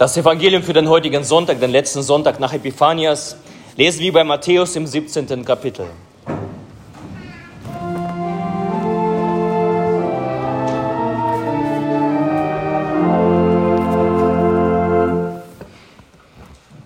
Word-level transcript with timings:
Das 0.00 0.16
Evangelium 0.16 0.62
für 0.62 0.72
den 0.72 0.88
heutigen 0.88 1.24
Sonntag, 1.24 1.60
den 1.60 1.72
letzten 1.72 2.00
Sonntag 2.00 2.40
nach 2.40 2.54
Epiphanias, 2.54 3.36
lesen 3.76 4.00
wir 4.00 4.14
bei 4.14 4.24
Matthäus 4.24 4.74
im 4.74 4.86
17. 4.86 5.44
Kapitel. 5.44 5.84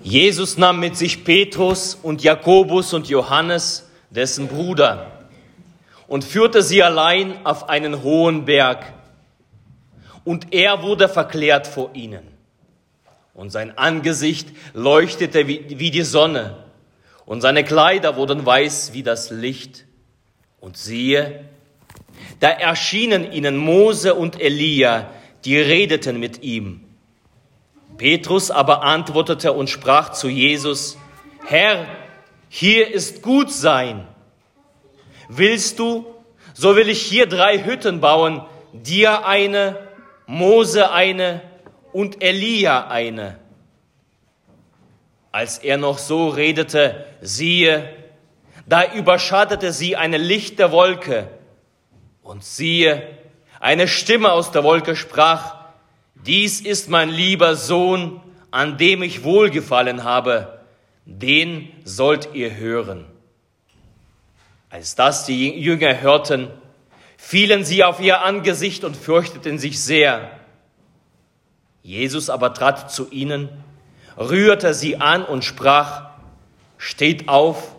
Jesus 0.03 0.59
nahm 0.59 0.81
mit 0.81 0.97
sich 0.97 1.23
Petrus 1.23 1.95
und 1.95 2.21
Jakobus 2.25 2.95
und 2.95 3.09
Johannes, 3.09 3.89
dessen 4.11 4.49
Bruder, 4.49 5.07
und 6.09 6.25
führte 6.25 6.65
sie 6.65 6.83
allein 6.83 7.47
auf 7.47 7.69
einen 7.69 8.03
hohen 8.03 8.45
Berg. 8.45 8.93
Und 10.25 10.53
er 10.53 10.83
wurde 10.83 11.09
verklärt 11.09 11.69
vor 11.69 11.91
ihnen 11.95 12.34
und 13.35 13.51
sein 13.51 13.77
Angesicht 13.77 14.49
leuchtete 14.73 15.47
wie, 15.49 15.79
wie 15.79 15.91
die 15.91 16.03
Sonne 16.03 16.65
und 17.27 17.41
seine 17.41 17.65
Kleider 17.65 18.17
wurden 18.17 18.45
weiß 18.45 18.93
wie 18.93 19.03
das 19.03 19.31
Licht. 19.31 19.85
Und 20.61 20.77
siehe, 20.77 21.45
da 22.41 22.49
erschienen 22.49 23.33
ihnen 23.33 23.57
Mose 23.57 24.15
und 24.15 24.41
Elia, 24.41 25.11
die 25.45 25.59
redeten 25.59 26.19
mit 26.19 26.43
ihm. 26.43 26.85
Petrus 27.97 28.51
aber 28.51 28.83
antwortete 28.83 29.53
und 29.53 29.71
sprach 29.71 30.13
zu 30.13 30.29
Jesus, 30.29 30.99
Herr, 31.47 31.87
hier 32.49 32.93
ist 32.93 33.23
gut 33.23 33.53
sein. 33.53 34.07
Willst 35.29 35.79
du, 35.79 36.07
so 36.55 36.77
will 36.77 36.89
ich 36.89 37.03
hier 37.03 37.27
drei 37.27 37.63
Hütten 37.65 38.01
bauen, 38.01 38.43
dir 38.73 39.27
eine, 39.27 39.89
Mose 40.27 40.91
eine 40.91 41.43
und 41.95 42.25
Elia 42.25 42.89
eine. 42.89 43.39
Als 45.31 45.59
er 45.59 45.79
noch 45.79 45.99
so 45.99 46.29
redete, 46.29 47.07
siehe, 47.21 47.89
da 48.67 48.93
überschattete 48.93 49.73
sie 49.73 49.95
eine 49.95 50.19
lichte 50.19 50.73
Wolke. 50.73 51.29
Und 52.23 52.45
siehe, 52.45 53.07
eine 53.61 53.87
Stimme 53.87 54.33
aus 54.33 54.51
der 54.51 54.65
Wolke 54.65 54.97
sprach, 54.97 55.55
dies 56.17 56.61
ist 56.61 56.91
mein 56.91 57.11
lieber 57.11 57.55
Sohn, 57.55 58.21
an 58.51 58.77
dem 58.77 59.05
ich 59.05 59.23
wohlgefallen 59.23 60.03
habe, 60.03 60.65
den 61.05 61.71
sollt 61.85 62.35
ihr 62.35 62.57
hören. 62.57 63.07
Als 64.69 64.97
das 64.97 65.27
die 65.27 65.51
Jünger 65.61 66.01
hörten, 66.01 66.51
fielen 67.17 67.65
sie 67.65 67.85
auf 67.85 68.01
ihr 68.01 68.23
Angesicht 68.23 68.83
und 68.83 68.97
fürchteten 68.97 69.61
sich 69.61 69.81
sehr. 69.81 70.34
Jesus 71.85 72.31
aber 72.31 72.55
trat 72.55 72.91
zu 72.91 73.11
ihnen, 73.11 73.51
rührte 74.17 74.73
sie 74.73 74.97
an 74.97 75.23
und 75.23 75.45
sprach, 75.45 76.09
steht 76.79 77.29
auf 77.29 77.77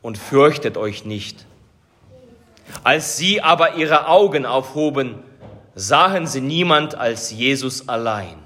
und 0.00 0.16
fürchtet 0.16 0.76
euch 0.76 1.04
nicht. 1.04 1.44
Als 2.84 3.16
sie 3.16 3.42
aber 3.42 3.74
ihre 3.74 4.06
Augen 4.06 4.46
aufhoben, 4.46 5.16
sahen 5.74 6.28
sie 6.28 6.40
niemand 6.40 6.94
als 6.94 7.32
Jesus 7.32 7.88
allein. 7.88 8.36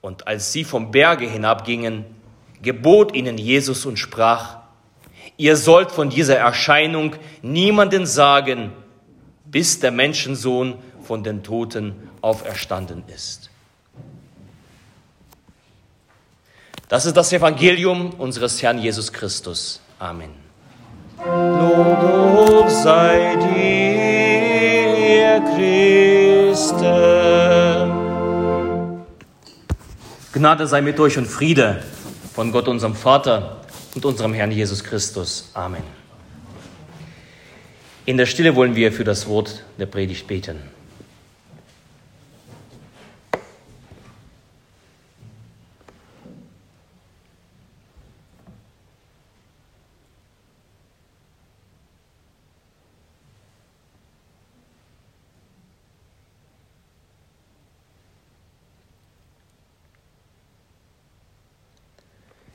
Und 0.00 0.28
als 0.28 0.52
sie 0.52 0.62
vom 0.62 0.92
Berge 0.92 1.28
hinabgingen, 1.28 2.04
gebot 2.62 3.12
ihnen 3.12 3.38
Jesus 3.38 3.86
und 3.86 3.98
sprach, 3.98 4.58
ihr 5.36 5.56
sollt 5.56 5.90
von 5.90 6.10
dieser 6.10 6.36
Erscheinung 6.36 7.16
niemanden 7.42 8.06
sagen, 8.06 8.70
bis 9.46 9.80
der 9.80 9.90
Menschensohn 9.90 10.76
von 11.02 11.24
den 11.24 11.42
Toten 11.42 12.05
auferstanden 12.22 13.04
ist. 13.14 13.50
Das 16.88 17.04
ist 17.04 17.16
das 17.16 17.32
Evangelium 17.32 18.10
unseres 18.10 18.62
Herrn 18.62 18.78
Jesus 18.78 19.12
Christus. 19.12 19.80
Amen. 19.98 20.30
Lob 21.24 22.70
sei 22.70 23.36
dir, 23.36 24.56
Christe. 25.56 26.86
Gnade 30.32 30.66
sei 30.66 30.80
mit 30.82 31.00
euch 31.00 31.18
und 31.18 31.26
Friede 31.26 31.82
von 32.34 32.52
Gott, 32.52 32.68
unserem 32.68 32.94
Vater 32.94 33.62
und 33.94 34.04
unserem 34.04 34.34
Herrn 34.34 34.52
Jesus 34.52 34.84
Christus. 34.84 35.50
Amen. 35.54 35.82
In 38.04 38.16
der 38.16 38.26
Stille 38.26 38.54
wollen 38.54 38.76
wir 38.76 38.92
für 38.92 39.02
das 39.02 39.26
Wort 39.26 39.64
der 39.78 39.86
Predigt 39.86 40.28
beten. 40.28 40.75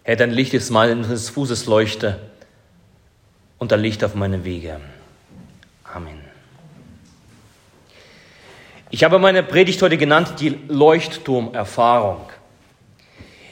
Herr, 0.04 0.16
dein 0.16 0.32
Licht 0.32 0.56
ist 0.56 0.72
meines 0.72 1.30
Fußes 1.30 1.68
Leuchte 1.68 2.20
und 3.60 3.72
dein 3.72 3.82
Licht 3.82 4.04
auf 4.04 4.16
meine 4.16 4.44
Wege. 4.44 4.80
Amen. 5.84 6.20
Ich 8.90 9.04
habe 9.04 9.20
meine 9.20 9.44
Predigt 9.44 9.80
heute 9.84 9.98
genannt, 9.98 10.40
die 10.40 10.58
Leuchtturmerfahrung. 10.68 12.22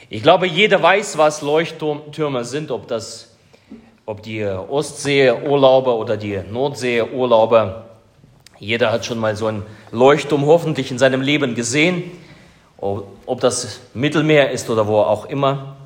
Ich 0.08 0.24
glaube, 0.24 0.48
jeder 0.48 0.82
weiß, 0.82 1.18
was 1.18 1.40
Leuchttürme 1.40 2.44
sind, 2.44 2.72
ob 2.72 2.88
das, 2.88 3.30
ob 4.04 4.24
die 4.24 4.44
Ostsee-Urlauber 4.44 5.94
oder 5.94 6.16
die 6.16 6.40
Nordsee-Urlauber. 6.50 7.84
Jeder 8.58 8.90
hat 8.90 9.06
schon 9.06 9.18
mal 9.18 9.36
so 9.36 9.46
einen 9.46 9.62
Leuchtturm 9.92 10.44
hoffentlich 10.46 10.90
in 10.90 10.98
seinem 10.98 11.20
Leben 11.20 11.54
gesehen, 11.54 12.10
ob 12.76 13.40
das 13.40 13.82
Mittelmeer 13.94 14.50
ist 14.50 14.68
oder 14.68 14.88
wo 14.88 14.98
auch 14.98 15.26
immer. 15.26 15.76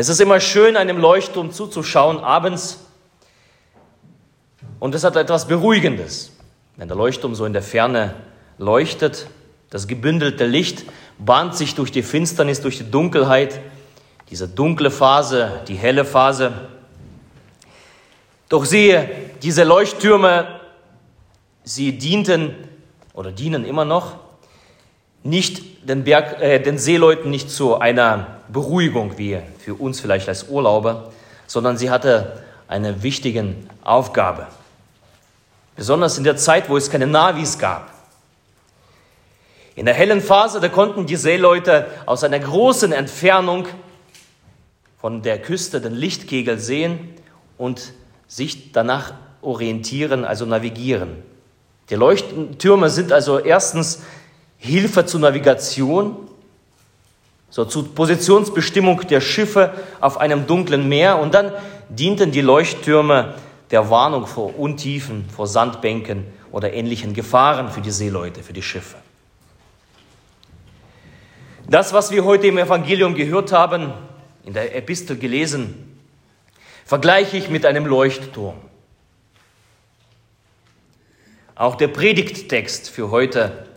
Es 0.00 0.08
ist 0.08 0.20
immer 0.20 0.38
schön, 0.38 0.76
einem 0.76 0.98
Leuchtturm 0.98 1.50
zuzuschauen 1.50 2.20
abends. 2.20 2.86
Und 4.78 4.94
es 4.94 5.02
hat 5.02 5.16
etwas 5.16 5.48
Beruhigendes, 5.48 6.30
wenn 6.76 6.86
der 6.86 6.96
Leuchtturm 6.96 7.34
so 7.34 7.44
in 7.44 7.52
der 7.52 7.62
Ferne 7.62 8.14
leuchtet. 8.58 9.26
Das 9.70 9.88
gebündelte 9.88 10.46
Licht 10.46 10.84
bahnt 11.18 11.56
sich 11.56 11.74
durch 11.74 11.90
die 11.90 12.04
Finsternis, 12.04 12.60
durch 12.60 12.78
die 12.78 12.88
Dunkelheit, 12.88 13.58
diese 14.30 14.46
dunkle 14.46 14.92
Phase, 14.92 15.62
die 15.66 15.74
helle 15.74 16.04
Phase. 16.04 16.52
Doch 18.48 18.66
siehe, 18.66 19.10
diese 19.42 19.64
Leuchttürme, 19.64 20.60
sie 21.64 21.98
dienten 21.98 22.54
oder 23.14 23.32
dienen 23.32 23.64
immer 23.64 23.84
noch 23.84 24.27
nicht 25.22 25.88
den, 25.88 26.04
Berg, 26.04 26.40
äh, 26.40 26.58
den 26.58 26.78
Seeleuten 26.78 27.30
nicht 27.30 27.50
zu 27.50 27.78
einer 27.78 28.38
Beruhigung 28.48 29.18
wie 29.18 29.38
für 29.58 29.74
uns 29.74 30.00
vielleicht 30.00 30.28
als 30.28 30.48
Urlauber, 30.48 31.12
sondern 31.46 31.76
sie 31.76 31.90
hatte 31.90 32.42
eine 32.66 33.02
wichtige 33.02 33.54
Aufgabe. 33.82 34.46
Besonders 35.76 36.18
in 36.18 36.24
der 36.24 36.36
Zeit, 36.36 36.68
wo 36.68 36.76
es 36.76 36.90
keine 36.90 37.06
Navis 37.06 37.58
gab. 37.58 37.92
In 39.74 39.86
der 39.86 39.94
hellen 39.94 40.20
Phase, 40.20 40.60
da 40.60 40.68
konnten 40.68 41.06
die 41.06 41.16
Seeleute 41.16 41.86
aus 42.04 42.24
einer 42.24 42.40
großen 42.40 42.92
Entfernung 42.92 43.68
von 45.00 45.22
der 45.22 45.40
Küste 45.40 45.80
den 45.80 45.94
Lichtkegel 45.94 46.58
sehen 46.58 47.14
und 47.56 47.92
sich 48.26 48.72
danach 48.72 49.14
orientieren, 49.40 50.24
also 50.24 50.46
navigieren. 50.46 51.22
Die 51.90 51.94
Leuchttürme 51.94 52.90
sind 52.90 53.12
also 53.12 53.38
erstens 53.38 54.02
Hilfe 54.58 55.06
zur 55.06 55.20
Navigation 55.20 56.28
so 57.50 57.64
zur 57.64 57.94
Positionsbestimmung 57.94 59.06
der 59.08 59.20
Schiffe 59.20 59.72
auf 60.00 60.18
einem 60.18 60.46
dunklen 60.46 60.88
Meer 60.88 61.18
und 61.18 61.34
dann 61.34 61.52
dienten 61.88 62.30
die 62.30 62.42
Leuchttürme 62.42 63.34
der 63.70 63.90
Warnung 63.90 64.26
vor 64.26 64.58
Untiefen, 64.58 65.28
vor 65.34 65.46
Sandbänken 65.46 66.24
oder 66.52 66.72
ähnlichen 66.72 67.14
Gefahren 67.14 67.70
für 67.70 67.80
die 67.80 67.90
Seeleute, 67.90 68.42
für 68.42 68.52
die 68.52 68.62
Schiffe. 68.62 68.96
Das, 71.68 71.92
was 71.92 72.10
wir 72.10 72.24
heute 72.24 72.46
im 72.46 72.58
Evangelium 72.58 73.14
gehört 73.14 73.52
haben, 73.52 73.92
in 74.44 74.54
der 74.54 74.74
Epistel 74.74 75.18
gelesen, 75.18 76.00
vergleiche 76.86 77.36
ich 77.36 77.50
mit 77.50 77.66
einem 77.66 77.84
Leuchtturm. 77.84 78.56
Auch 81.54 81.74
der 81.74 81.88
Predigttext 81.88 82.88
für 82.88 83.10
heute 83.10 83.67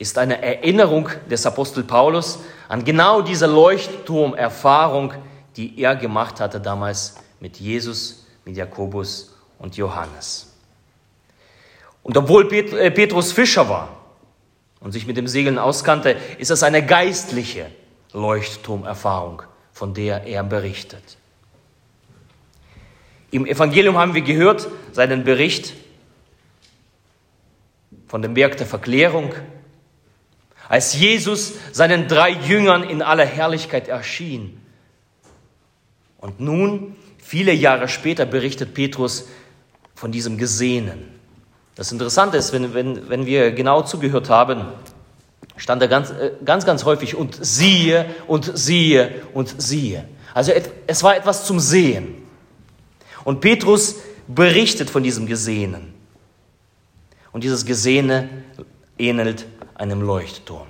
ist 0.00 0.16
eine 0.16 0.42
Erinnerung 0.42 1.10
des 1.30 1.44
Apostel 1.44 1.84
Paulus 1.84 2.40
an 2.68 2.84
genau 2.84 3.20
diese 3.20 3.46
Leuchtturmerfahrung, 3.46 5.12
die 5.56 5.78
er 5.78 5.94
gemacht 5.94 6.40
hatte 6.40 6.58
damals 6.58 7.16
mit 7.38 7.58
Jesus, 7.58 8.24
mit 8.46 8.56
Jakobus 8.56 9.36
und 9.58 9.76
Johannes. 9.76 10.54
Und 12.02 12.16
obwohl 12.16 12.50
äh, 12.50 12.90
Petrus 12.90 13.30
Fischer 13.32 13.68
war 13.68 13.90
und 14.80 14.92
sich 14.92 15.06
mit 15.06 15.18
dem 15.18 15.28
Segeln 15.28 15.58
auskannte, 15.58 16.16
ist 16.38 16.50
es 16.50 16.62
eine 16.62 16.84
geistliche 16.84 17.66
Leuchtturmerfahrung, 18.14 19.42
von 19.70 19.92
der 19.92 20.24
er 20.24 20.42
berichtet. 20.44 21.18
Im 23.30 23.44
Evangelium 23.44 23.98
haben 23.98 24.14
wir 24.14 24.22
gehört 24.22 24.66
seinen 24.92 25.24
Bericht 25.24 25.74
von 28.08 28.22
dem 28.22 28.32
Berg 28.32 28.56
der 28.56 28.66
Verklärung, 28.66 29.34
als 30.70 30.94
Jesus 30.94 31.54
seinen 31.72 32.06
drei 32.06 32.30
Jüngern 32.30 32.84
in 32.84 33.02
aller 33.02 33.26
Herrlichkeit 33.26 33.88
erschien. 33.88 34.56
Und 36.18 36.38
nun, 36.38 36.94
viele 37.18 37.52
Jahre 37.52 37.88
später, 37.88 38.24
berichtet 38.24 38.72
Petrus 38.72 39.26
von 39.96 40.12
diesem 40.12 40.38
Gesehenen. 40.38 41.08
Das 41.74 41.90
Interessante 41.90 42.36
ist, 42.36 42.52
wenn, 42.52 42.72
wenn, 42.72 43.08
wenn 43.08 43.26
wir 43.26 43.50
genau 43.50 43.82
zugehört 43.82 44.30
haben, 44.30 44.64
stand 45.56 45.82
da 45.82 45.88
ganz, 45.88 46.10
äh, 46.10 46.30
ganz, 46.44 46.64
ganz 46.64 46.84
häufig 46.84 47.16
und 47.16 47.44
siehe 47.44 48.06
und 48.28 48.56
siehe 48.56 49.22
und 49.34 49.60
siehe. 49.60 50.06
Also 50.34 50.52
es 50.86 51.02
war 51.02 51.16
etwas 51.16 51.46
zum 51.46 51.58
Sehen. 51.58 52.14
Und 53.24 53.40
Petrus 53.40 53.96
berichtet 54.28 54.88
von 54.88 55.02
diesem 55.02 55.26
Gesehenen. 55.26 55.94
Und 57.32 57.42
dieses 57.42 57.66
Gesehene 57.66 58.28
ähnelt 58.98 59.46
einem 59.80 60.02
Leuchtturm. 60.02 60.66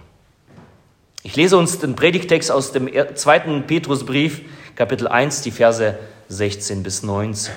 Ich 1.23 1.37
lese 1.37 1.59
uns 1.59 1.79
den 1.81 1.97
Predigtext 1.97 2.51
aus 2.51 2.73
dem 2.73 2.89
zweiten 3.15 3.67
Petrusbrief, 3.67 4.43
Kapitel 4.77 5.09
1, 5.09 5.43
die 5.43 5.51
Verse 5.51 5.99
16 6.29 6.83
bis 6.83 7.03
19. 7.03 7.53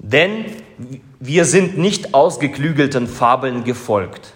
Denn 0.00 0.44
wir 1.20 1.44
sind 1.44 1.78
nicht 1.78 2.12
ausgeklügelten 2.12 3.06
Fabeln 3.06 3.62
gefolgt, 3.62 4.32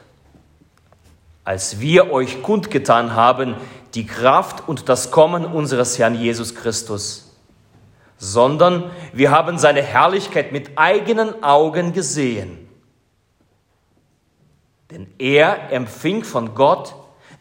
als 1.45 1.81
wir 1.81 2.13
euch 2.13 2.43
kundgetan 2.43 3.15
haben 3.15 3.57
die 3.95 4.07
Kraft 4.07 4.69
und 4.69 4.89
das 4.89 5.11
Kommen 5.11 5.45
unseres 5.45 5.99
Herrn 5.99 6.15
Jesus 6.15 6.55
Christus, 6.55 7.35
sondern 8.19 8.91
wir 9.13 9.33
haben 9.33 9.59
seine 9.59 9.83
Herrlichkeit 9.83 10.53
mit 10.53 10.79
eigenen 10.79 11.43
Augen 11.43 11.93
gesehen. 11.93 12.66
Denn 14.91 15.07
er 15.19 15.73
empfing 15.73 16.25
von 16.25 16.55
Gott, 16.55 16.95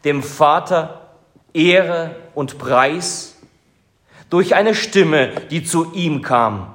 dem 0.04 0.22
Vater, 0.22 1.10
Ehre 1.52 2.16
und 2.34 2.58
Preis 2.58 3.36
durch 4.30 4.54
eine 4.54 4.74
Stimme, 4.74 5.32
die 5.50 5.64
zu 5.64 5.92
ihm 5.92 6.22
kam 6.22 6.74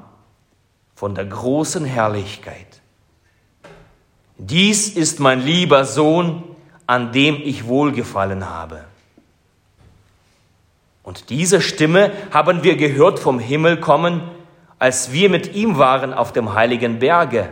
von 0.95 1.15
der 1.15 1.25
großen 1.25 1.83
Herrlichkeit. 1.83 2.81
Dies 4.37 4.89
ist 4.89 5.19
mein 5.19 5.41
lieber 5.41 5.85
Sohn, 5.85 6.43
an 6.87 7.11
dem 7.11 7.35
ich 7.43 7.65
wohlgefallen 7.65 8.49
habe. 8.49 8.85
Und 11.03 11.29
diese 11.29 11.61
Stimme 11.61 12.11
haben 12.31 12.63
wir 12.63 12.75
gehört 12.75 13.19
vom 13.19 13.39
Himmel 13.39 13.77
kommen, 13.77 14.21
als 14.79 15.11
wir 15.11 15.29
mit 15.29 15.55
ihm 15.55 15.77
waren 15.77 16.13
auf 16.13 16.33
dem 16.33 16.53
heiligen 16.53 16.99
Berge. 16.99 17.49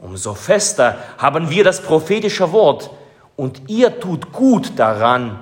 Umso 0.00 0.34
fester 0.34 0.98
haben 1.18 1.50
wir 1.50 1.64
das 1.64 1.82
prophetische 1.82 2.52
Wort, 2.52 2.90
und 3.36 3.68
ihr 3.68 4.00
tut 4.00 4.32
gut 4.32 4.78
daran, 4.78 5.38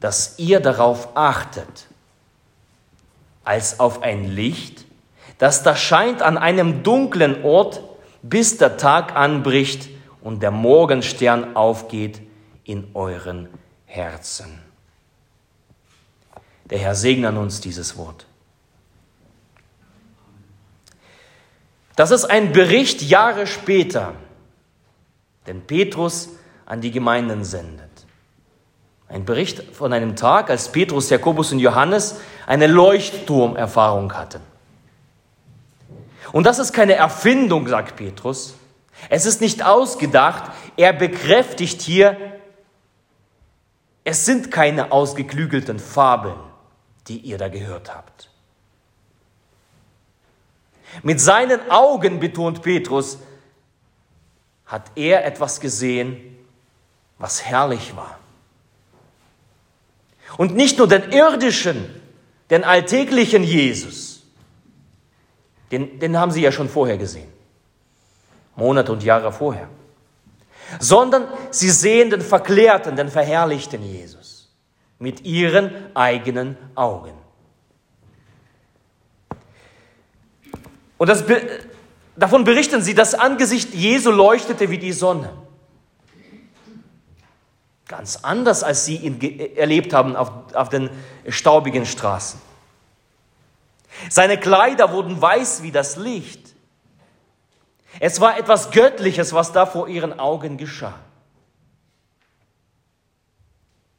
dass 0.00 0.38
ihr 0.38 0.60
darauf 0.60 1.16
achtet, 1.16 1.86
als 3.44 3.78
auf 3.78 4.02
ein 4.02 4.24
Licht, 4.24 4.86
das 5.38 5.62
scheint 5.78 6.22
an 6.22 6.38
einem 6.38 6.82
dunklen 6.82 7.44
Ort, 7.44 7.82
bis 8.22 8.56
der 8.56 8.76
Tag 8.78 9.14
anbricht 9.14 9.88
und 10.22 10.42
der 10.42 10.50
Morgenstern 10.50 11.56
aufgeht 11.56 12.22
in 12.64 12.88
euren 12.94 13.48
Herzen. 13.84 14.58
Der 16.70 16.78
Herr 16.78 16.94
segne 16.94 17.28
an 17.28 17.36
uns 17.36 17.60
dieses 17.60 17.96
Wort. 17.96 18.26
Das 21.96 22.10
ist 22.10 22.26
ein 22.26 22.52
Bericht 22.52 23.02
Jahre 23.02 23.46
später, 23.46 24.12
den 25.46 25.62
Petrus 25.66 26.28
an 26.66 26.82
die 26.82 26.90
Gemeinden 26.90 27.42
sendet. 27.42 27.90
Ein 29.08 29.24
Bericht 29.24 29.62
von 29.74 29.92
einem 29.92 30.14
Tag, 30.14 30.50
als 30.50 30.70
Petrus, 30.70 31.10
Jakobus 31.10 31.52
und 31.52 31.60
Johannes 31.60 32.20
eine 32.46 32.66
Leuchtturmerfahrung 32.66 34.12
hatten. 34.12 34.40
Und 36.32 36.44
das 36.44 36.58
ist 36.58 36.72
keine 36.72 36.94
Erfindung, 36.94 37.66
sagt 37.68 37.96
Petrus. 37.96 38.56
Es 39.08 39.24
ist 39.24 39.40
nicht 39.40 39.64
ausgedacht. 39.64 40.50
Er 40.76 40.92
bekräftigt 40.92 41.80
hier, 41.80 42.16
es 44.04 44.26
sind 44.26 44.50
keine 44.50 44.92
ausgeklügelten 44.92 45.78
Fabeln, 45.78 46.38
die 47.08 47.18
ihr 47.18 47.38
da 47.38 47.48
gehört 47.48 47.94
habt. 47.94 48.30
Mit 51.02 51.20
seinen 51.20 51.70
Augen, 51.70 52.20
betont 52.20 52.62
Petrus, 52.62 53.18
hat 54.66 54.90
er 54.96 55.24
etwas 55.24 55.60
gesehen, 55.60 56.36
was 57.18 57.42
herrlich 57.44 57.94
war. 57.96 58.18
Und 60.36 60.54
nicht 60.54 60.78
nur 60.78 60.88
den 60.88 61.12
irdischen, 61.12 62.00
den 62.50 62.64
alltäglichen 62.64 63.42
Jesus, 63.42 64.22
den, 65.70 65.98
den 65.98 66.18
haben 66.18 66.30
sie 66.30 66.42
ja 66.42 66.52
schon 66.52 66.68
vorher 66.68 66.98
gesehen. 66.98 67.32
Monate 68.54 68.92
und 68.92 69.02
Jahre 69.02 69.32
vorher. 69.32 69.68
Sondern 70.80 71.28
sie 71.50 71.70
sehen 71.70 72.10
den 72.10 72.22
verklärten, 72.22 72.96
den 72.96 73.08
verherrlichten 73.08 73.82
Jesus 73.82 74.54
mit 74.98 75.24
ihren 75.24 75.94
eigenen 75.94 76.56
Augen. 76.74 77.12
Und 80.98 81.08
das, 81.08 81.24
davon 82.16 82.44
berichten 82.44 82.82
sie, 82.82 82.94
das 82.94 83.14
Angesicht 83.14 83.74
Jesu 83.74 84.10
leuchtete 84.10 84.70
wie 84.70 84.78
die 84.78 84.92
Sonne. 84.92 85.32
Ganz 87.88 88.20
anders, 88.22 88.64
als 88.64 88.84
sie 88.84 88.96
ihn 88.96 89.20
erlebt 89.56 89.92
haben 89.92 90.16
auf, 90.16 90.30
auf 90.54 90.68
den 90.68 90.90
staubigen 91.28 91.86
Straßen. 91.86 92.40
Seine 94.10 94.38
Kleider 94.38 94.92
wurden 94.92 95.20
weiß 95.20 95.62
wie 95.62 95.70
das 95.70 95.96
Licht. 95.96 96.54
Es 98.00 98.20
war 98.20 98.38
etwas 98.38 98.70
Göttliches, 98.72 99.32
was 99.32 99.52
da 99.52 99.64
vor 99.66 99.88
ihren 99.88 100.18
Augen 100.18 100.56
geschah. 100.56 100.94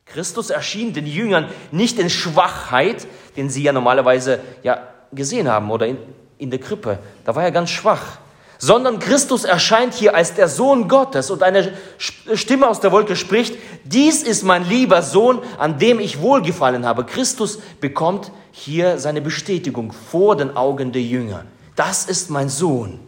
Christus 0.06 0.50
erschien 0.50 0.94
den 0.94 1.06
Jüngern 1.06 1.50
nicht 1.72 2.00
in 2.00 2.10
Schwachheit, 2.10 3.08
den 3.36 3.50
sie 3.50 3.64
ja 3.64 3.72
normalerweise 3.74 4.40
ja 4.64 4.88
gesehen 5.12 5.48
haben 5.50 5.70
oder 5.72 5.88
in, 5.88 5.98
in 6.38 6.50
der 6.50 6.60
Krippe. 6.60 7.00
Da 7.26 7.36
war 7.36 7.44
er 7.44 7.52
ganz 7.52 7.70
schwach. 7.70 8.20
Sondern 8.60 8.98
Christus 8.98 9.44
erscheint 9.44 9.94
hier 9.94 10.16
als 10.16 10.34
der 10.34 10.48
Sohn 10.48 10.88
Gottes 10.88 11.30
und 11.30 11.44
eine 11.44 11.74
Stimme 11.98 12.68
aus 12.68 12.80
der 12.80 12.92
Wolke 12.92 13.16
spricht, 13.16 13.56
dies 13.84 14.24
ist 14.24 14.44
mein 14.44 14.68
lieber 14.68 15.04
Sohn, 15.04 15.42
an 15.60 15.78
dem 15.78 16.00
ich 16.00 16.22
wohlgefallen 16.22 16.86
habe. 16.86 17.06
Christus 17.06 17.60
bekommt 17.80 18.32
hier 18.52 18.98
seine 18.98 19.22
Bestätigung 19.22 19.92
vor 19.92 20.36
den 20.36 20.56
Augen 20.58 20.92
der 20.92 21.04
Jünger. 21.04 21.46
Das 21.76 22.06
ist 22.06 22.32
mein 22.32 22.50
Sohn. 22.50 23.00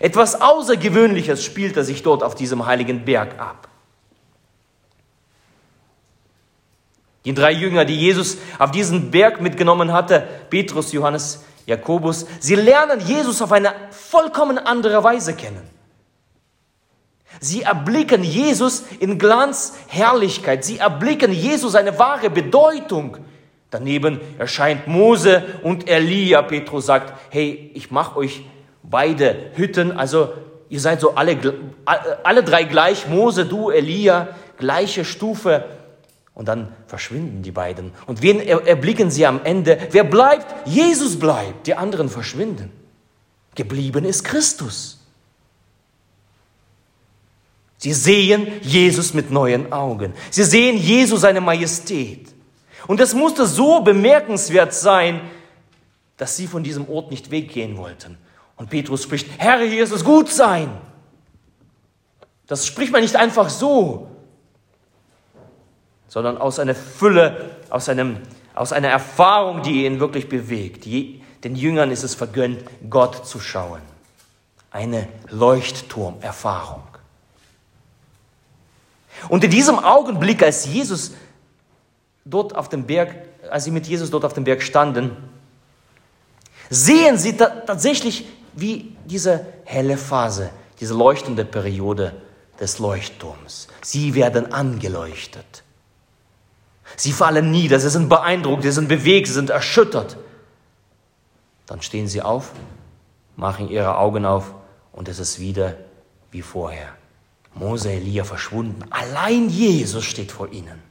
Etwas 0.00 0.40
Außergewöhnliches 0.40 1.42
spielt 1.42 1.76
er 1.76 1.84
sich 1.84 2.02
dort 2.02 2.22
auf 2.22 2.34
diesem 2.34 2.66
heiligen 2.66 3.04
Berg 3.04 3.40
ab. 3.40 3.68
Die 7.24 7.32
drei 7.32 7.52
Jünger, 7.52 7.86
die 7.86 7.98
Jesus 7.98 8.36
auf 8.58 8.70
diesen 8.70 9.10
Berg 9.10 9.40
mitgenommen 9.40 9.92
hatte, 9.92 10.26
Petrus, 10.50 10.92
Johannes, 10.92 11.42
Jakobus, 11.66 12.26
sie 12.40 12.54
lernen 12.54 13.00
Jesus 13.00 13.40
auf 13.40 13.52
eine 13.52 13.72
vollkommen 13.90 14.58
andere 14.58 15.02
Weise 15.02 15.34
kennen. 15.34 15.68
Sie 17.40 17.62
erblicken 17.62 18.22
Jesus 18.22 18.84
in 19.00 19.18
Glanz, 19.18 19.74
Herrlichkeit. 19.88 20.64
Sie 20.64 20.78
erblicken 20.78 21.32
Jesus 21.32 21.72
seine 21.72 21.98
wahre 21.98 22.30
Bedeutung. 22.30 23.18
Daneben 23.70 24.20
erscheint 24.38 24.86
Mose 24.86 25.42
und 25.62 25.88
Elia. 25.88 26.42
Petrus 26.42 26.86
sagt, 26.86 27.12
hey, 27.30 27.72
ich 27.74 27.90
mache 27.90 28.18
euch 28.18 28.44
beide 28.82 29.50
Hütten, 29.54 29.92
also 29.92 30.32
ihr 30.68 30.80
seid 30.80 31.00
so 31.00 31.14
alle, 31.14 31.36
alle 32.22 32.44
drei 32.44 32.64
gleich, 32.64 33.08
Mose, 33.08 33.46
du, 33.46 33.70
Elia, 33.70 34.28
gleiche 34.58 35.04
Stufe. 35.04 35.64
Und 36.34 36.48
dann 36.48 36.74
verschwinden 36.88 37.42
die 37.42 37.52
beiden. 37.52 37.92
Und 38.06 38.20
wen 38.20 38.40
erblicken 38.40 39.10
sie 39.10 39.24
am 39.24 39.40
Ende? 39.44 39.78
Wer 39.92 40.04
bleibt? 40.04 40.66
Jesus 40.66 41.18
bleibt. 41.18 41.66
Die 41.66 41.74
anderen 41.74 42.08
verschwinden. 42.08 42.72
Geblieben 43.54 44.04
ist 44.04 44.24
Christus. 44.24 45.00
Sie 47.78 47.92
sehen 47.92 48.48
Jesus 48.62 49.14
mit 49.14 49.30
neuen 49.30 49.72
Augen. 49.72 50.14
Sie 50.30 50.42
sehen 50.42 50.76
Jesus 50.76 51.20
seine 51.20 51.40
Majestät. 51.40 52.28
Und 52.86 53.00
es 53.00 53.14
musste 53.14 53.46
so 53.46 53.80
bemerkenswert 53.80 54.74
sein, 54.74 55.20
dass 56.16 56.36
sie 56.36 56.46
von 56.46 56.64
diesem 56.64 56.88
Ort 56.88 57.10
nicht 57.10 57.30
weggehen 57.30 57.76
wollten. 57.76 58.18
Und 58.56 58.70
Petrus 58.70 59.02
spricht, 59.02 59.28
Herr, 59.38 59.60
hier 59.60 59.84
ist 59.84 59.92
es 59.92 60.04
gut 60.04 60.30
sein. 60.30 60.70
Das 62.46 62.66
spricht 62.66 62.92
man 62.92 63.02
nicht 63.02 63.16
einfach 63.16 63.48
so, 63.48 64.08
sondern 66.14 66.38
aus 66.38 66.60
einer 66.60 66.76
Fülle, 66.76 67.56
aus, 67.70 67.88
einem, 67.88 68.18
aus 68.54 68.72
einer 68.72 68.86
Erfahrung, 68.86 69.62
die 69.62 69.84
ihn 69.84 69.98
wirklich 69.98 70.28
bewegt. 70.28 70.84
Die, 70.84 71.20
den 71.42 71.56
Jüngern 71.56 71.90
ist 71.90 72.04
es 72.04 72.14
vergönnt, 72.14 72.62
Gott 72.88 73.26
zu 73.26 73.40
schauen. 73.40 73.80
Eine 74.70 75.08
Leuchtturmerfahrung. 75.30 76.84
Und 79.28 79.42
in 79.42 79.50
diesem 79.50 79.76
Augenblick, 79.76 80.44
als 80.44 80.66
Jesus 80.66 81.14
dort 82.24 82.54
auf 82.54 82.68
dem 82.68 82.86
Berg, 82.86 83.16
als 83.50 83.64
sie 83.64 83.72
mit 83.72 83.88
Jesus 83.88 84.08
dort 84.12 84.24
auf 84.24 84.34
dem 84.34 84.44
Berg 84.44 84.62
standen, 84.62 85.16
sehen 86.70 87.18
sie 87.18 87.36
tatsächlich, 87.36 88.24
wie 88.52 88.96
diese 89.04 89.44
helle 89.64 89.96
Phase, 89.96 90.50
diese 90.78 90.94
leuchtende 90.94 91.44
Periode 91.44 92.12
des 92.60 92.78
Leuchtturms. 92.78 93.66
Sie 93.82 94.14
werden 94.14 94.52
angeleuchtet. 94.52 95.63
Sie 96.96 97.12
fallen 97.12 97.50
nieder, 97.50 97.80
sie 97.80 97.90
sind 97.90 98.08
beeindruckt, 98.08 98.62
sie 98.62 98.70
sind 98.70 98.88
bewegt, 98.88 99.26
sie 99.26 99.32
sind 99.32 99.50
erschüttert. 99.50 100.16
Dann 101.66 101.82
stehen 101.82 102.08
sie 102.08 102.22
auf, 102.22 102.52
machen 103.36 103.68
ihre 103.68 103.96
Augen 103.98 104.24
auf 104.24 104.54
und 104.92 105.08
es 105.08 105.18
ist 105.18 105.40
wieder 105.40 105.76
wie 106.30 106.42
vorher. 106.42 106.88
Mose, 107.54 107.92
Elia 107.92 108.24
verschwunden. 108.24 108.84
Allein 108.90 109.48
Jesus 109.48 110.04
steht 110.04 110.32
vor 110.32 110.50
ihnen. 110.52 110.82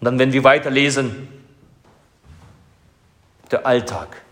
Und 0.00 0.04
dann, 0.04 0.18
wenn 0.18 0.32
wir 0.32 0.44
weiterlesen, 0.44 1.28
der 3.50 3.66
Alltag. 3.66 4.22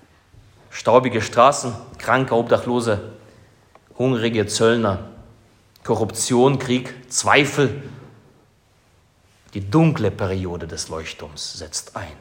Staubige 0.70 1.22
Straßen, 1.22 1.72
kranke 1.98 2.34
Obdachlose, 2.34 3.12
hungrige 3.98 4.46
Zöllner, 4.46 5.10
Korruption, 5.84 6.58
Krieg, 6.58 7.10
Zweifel. 7.10 7.82
Die 9.54 9.70
dunkle 9.70 10.10
Periode 10.10 10.66
des 10.66 10.88
Leuchtturms 10.88 11.54
setzt 11.54 11.96
ein. 11.96 12.16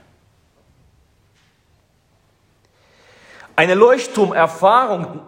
Eine 3.55 3.73
Leuchtturmerfahrung, 3.73 5.21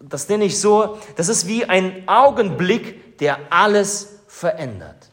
das 0.00 0.28
nenne 0.28 0.44
ich 0.44 0.60
so, 0.60 0.98
das 1.16 1.28
ist 1.28 1.46
wie 1.46 1.64
ein 1.64 2.08
Augenblick, 2.08 3.18
der 3.18 3.38
alles 3.50 4.20
verändert. 4.28 5.10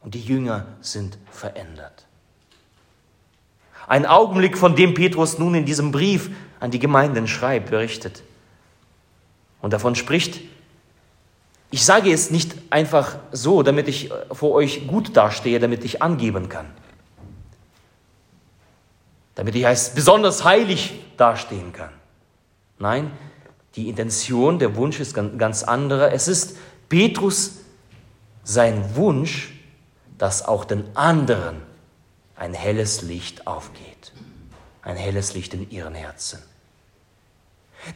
Und 0.00 0.14
die 0.14 0.22
Jünger 0.22 0.66
sind 0.80 1.18
verändert. 1.30 2.06
Ein 3.86 4.06
Augenblick, 4.06 4.58
von 4.58 4.76
dem 4.76 4.94
Petrus 4.94 5.38
nun 5.38 5.54
in 5.54 5.64
diesem 5.64 5.92
Brief 5.92 6.30
an 6.60 6.70
die 6.70 6.78
Gemeinden 6.78 7.26
schreibt, 7.26 7.70
berichtet. 7.70 8.22
Und 9.60 9.72
davon 9.72 9.94
spricht, 9.94 10.40
ich 11.70 11.84
sage 11.84 12.12
es 12.12 12.30
nicht 12.30 12.54
einfach 12.70 13.18
so, 13.30 13.62
damit 13.62 13.88
ich 13.88 14.10
vor 14.32 14.52
euch 14.52 14.86
gut 14.86 15.16
dastehe, 15.16 15.60
damit 15.60 15.84
ich 15.84 16.00
angeben 16.02 16.48
kann. 16.48 16.66
Damit 19.34 19.54
ich 19.54 19.66
als 19.66 19.94
besonders 19.94 20.44
heilig 20.44 20.94
dastehen 21.16 21.72
kann. 21.72 21.90
Nein, 22.78 23.10
die 23.76 23.88
Intention, 23.88 24.58
der 24.58 24.76
Wunsch 24.76 24.98
ist 24.98 25.14
ganz 25.14 25.62
anderer. 25.62 26.12
Es 26.12 26.26
ist 26.26 26.56
Petrus 26.88 27.58
sein 28.44 28.96
Wunsch, 28.96 29.52
dass 30.16 30.44
auch 30.44 30.64
den 30.64 30.84
anderen 30.96 31.62
ein 32.34 32.54
helles 32.54 33.02
Licht 33.02 33.46
aufgeht. 33.46 34.12
Ein 34.82 34.96
helles 34.96 35.34
Licht 35.34 35.52
in 35.54 35.70
ihren 35.70 35.94
Herzen. 35.94 36.38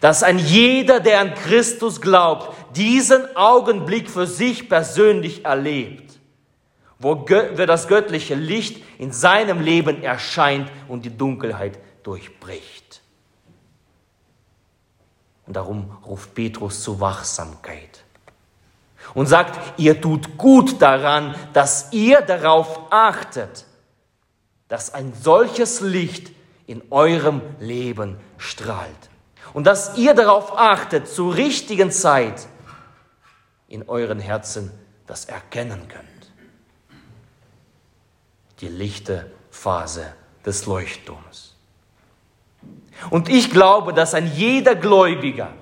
Dass 0.00 0.22
ein 0.22 0.38
jeder, 0.38 1.00
der 1.00 1.20
an 1.20 1.34
Christus 1.34 2.00
glaubt, 2.00 2.76
diesen 2.76 3.36
Augenblick 3.36 4.10
für 4.10 4.26
sich 4.26 4.68
persönlich 4.68 5.44
erlebt, 5.44 6.18
wo 6.98 7.14
das 7.14 7.88
göttliche 7.88 8.34
Licht 8.34 8.82
in 8.98 9.12
seinem 9.12 9.60
Leben 9.60 10.02
erscheint 10.02 10.70
und 10.88 11.04
die 11.04 11.16
Dunkelheit 11.16 11.78
durchbricht. 12.02 13.02
Und 15.46 15.56
darum 15.56 15.98
ruft 16.06 16.34
Petrus 16.34 16.82
zur 16.82 17.00
Wachsamkeit 17.00 18.04
und 19.14 19.26
sagt, 19.26 19.78
ihr 19.78 20.00
tut 20.00 20.38
gut 20.38 20.80
daran, 20.80 21.34
dass 21.52 21.92
ihr 21.92 22.20
darauf 22.20 22.80
achtet, 22.90 23.66
dass 24.68 24.94
ein 24.94 25.12
solches 25.20 25.80
Licht 25.80 26.30
in 26.66 26.82
eurem 26.90 27.42
Leben 27.58 28.16
strahlt 28.38 29.11
und 29.54 29.66
dass 29.66 29.96
ihr 29.98 30.14
darauf 30.14 30.58
achtet, 30.58 31.08
zur 31.08 31.34
richtigen 31.34 31.90
Zeit 31.90 32.46
in 33.68 33.88
euren 33.88 34.20
Herzen 34.20 34.70
das 35.06 35.24
erkennen 35.24 35.88
könnt. 35.88 36.08
Die 38.60 38.68
lichte 38.68 39.30
Phase 39.50 40.12
des 40.46 40.66
Leuchtturms. 40.66 41.56
Und 43.10 43.28
ich 43.28 43.50
glaube, 43.50 43.92
dass 43.92 44.14
ein 44.14 44.30
jeder 44.34 44.74
Gläubiger 44.74 45.52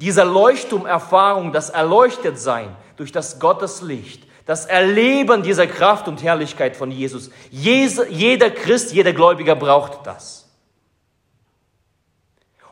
dieser 0.00 0.24
Leuchtturmerfahrung, 0.24 1.52
das 1.52 1.70
Erleuchtetsein 1.70 2.76
durch 2.96 3.12
das 3.12 3.38
Gotteslicht, 3.38 4.26
das 4.46 4.66
Erleben 4.66 5.42
dieser 5.42 5.66
Kraft 5.66 6.08
und 6.08 6.22
Herrlichkeit 6.22 6.76
von 6.76 6.90
Jesus, 6.90 7.30
jeder 7.50 8.50
Christ, 8.50 8.92
jeder 8.92 9.12
Gläubiger 9.12 9.54
braucht 9.54 10.06
das. 10.06 10.49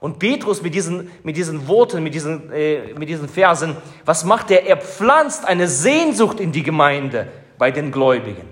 Und 0.01 0.19
Petrus 0.19 0.63
mit 0.63 0.75
diesen, 0.75 1.11
mit 1.25 1.37
diesen 1.37 1.67
Worten, 1.67 2.03
mit 2.03 2.15
diesen, 2.15 2.53
äh, 2.53 2.95
mit 2.95 3.09
diesen 3.09 3.29
Versen, 3.29 3.77
was 4.05 4.25
macht 4.25 4.51
er? 4.51 4.67
Er 4.67 4.77
pflanzt 4.77 5.45
eine 5.45 5.67
Sehnsucht 5.67 6.39
in 6.39 6.53
die 6.53 6.63
Gemeinde 6.63 7.27
bei 7.59 7.71
den 7.71 7.91
Gläubigen. 7.91 8.49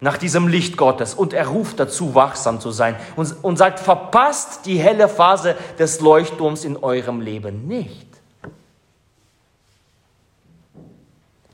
Nach 0.00 0.16
diesem 0.16 0.48
Licht 0.48 0.76
Gottes. 0.76 1.14
Und 1.14 1.32
er 1.32 1.46
ruft 1.46 1.78
dazu, 1.78 2.14
wachsam 2.14 2.58
zu 2.58 2.70
sein. 2.70 2.96
Und, 3.16 3.36
und 3.42 3.56
sagt, 3.56 3.78
verpasst 3.78 4.66
die 4.66 4.78
helle 4.78 5.08
Phase 5.08 5.54
des 5.78 6.00
Leuchtturms 6.00 6.64
in 6.64 6.76
eurem 6.76 7.20
Leben 7.20 7.68
nicht. 7.68 8.08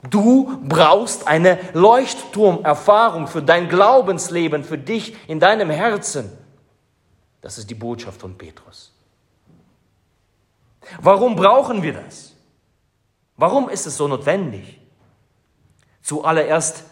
Du 0.09 0.59
brauchst 0.63 1.27
eine 1.27 1.59
Leuchtturmerfahrung 1.73 3.27
für 3.27 3.41
dein 3.41 3.67
Glaubensleben, 3.67 4.63
für 4.63 4.77
dich 4.77 5.15
in 5.27 5.39
deinem 5.39 5.69
Herzen. 5.69 6.31
Das 7.47 7.57
ist 7.57 7.69
die 7.69 7.75
Botschaft 7.75 8.19
von 8.19 8.37
Petrus. 8.37 8.91
Warum 10.99 11.37
brauchen 11.37 11.81
wir 11.81 11.93
das? 11.93 12.33
Warum 13.37 13.69
ist 13.69 13.87
es 13.87 13.95
so 13.95 14.05
notwendig? 14.09 14.81
Zuallererst, 16.01 16.83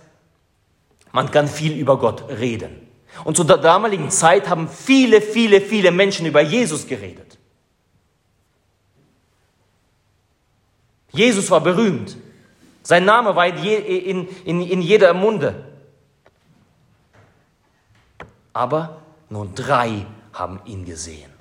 man 1.12 1.30
kann 1.30 1.50
viel 1.50 1.78
über 1.78 2.00
Gott 2.00 2.30
reden. 2.30 2.88
Und 3.26 3.36
zu 3.36 3.44
der 3.44 3.58
damaligen 3.58 4.10
Zeit 4.10 4.48
haben 4.48 4.70
viele, 4.70 5.20
viele, 5.20 5.60
viele 5.60 5.92
Menschen 5.92 6.26
über 6.26 6.40
Jesus 6.40 6.88
geredet. 6.88 7.38
Jesus 11.12 11.52
war 11.52 11.60
berühmt. 11.60 12.16
Sein 12.82 13.04
Name 13.04 13.36
war 13.36 13.46
in, 13.46 14.30
in, 14.46 14.62
in, 14.62 14.82
jeder 14.82 15.14
Munde. 15.14 15.66
Aber 18.54 19.02
nur 19.30 19.48
drei 19.48 20.06
haben 20.36 20.62
ihn 20.66 20.86
gesehen. 20.86 21.32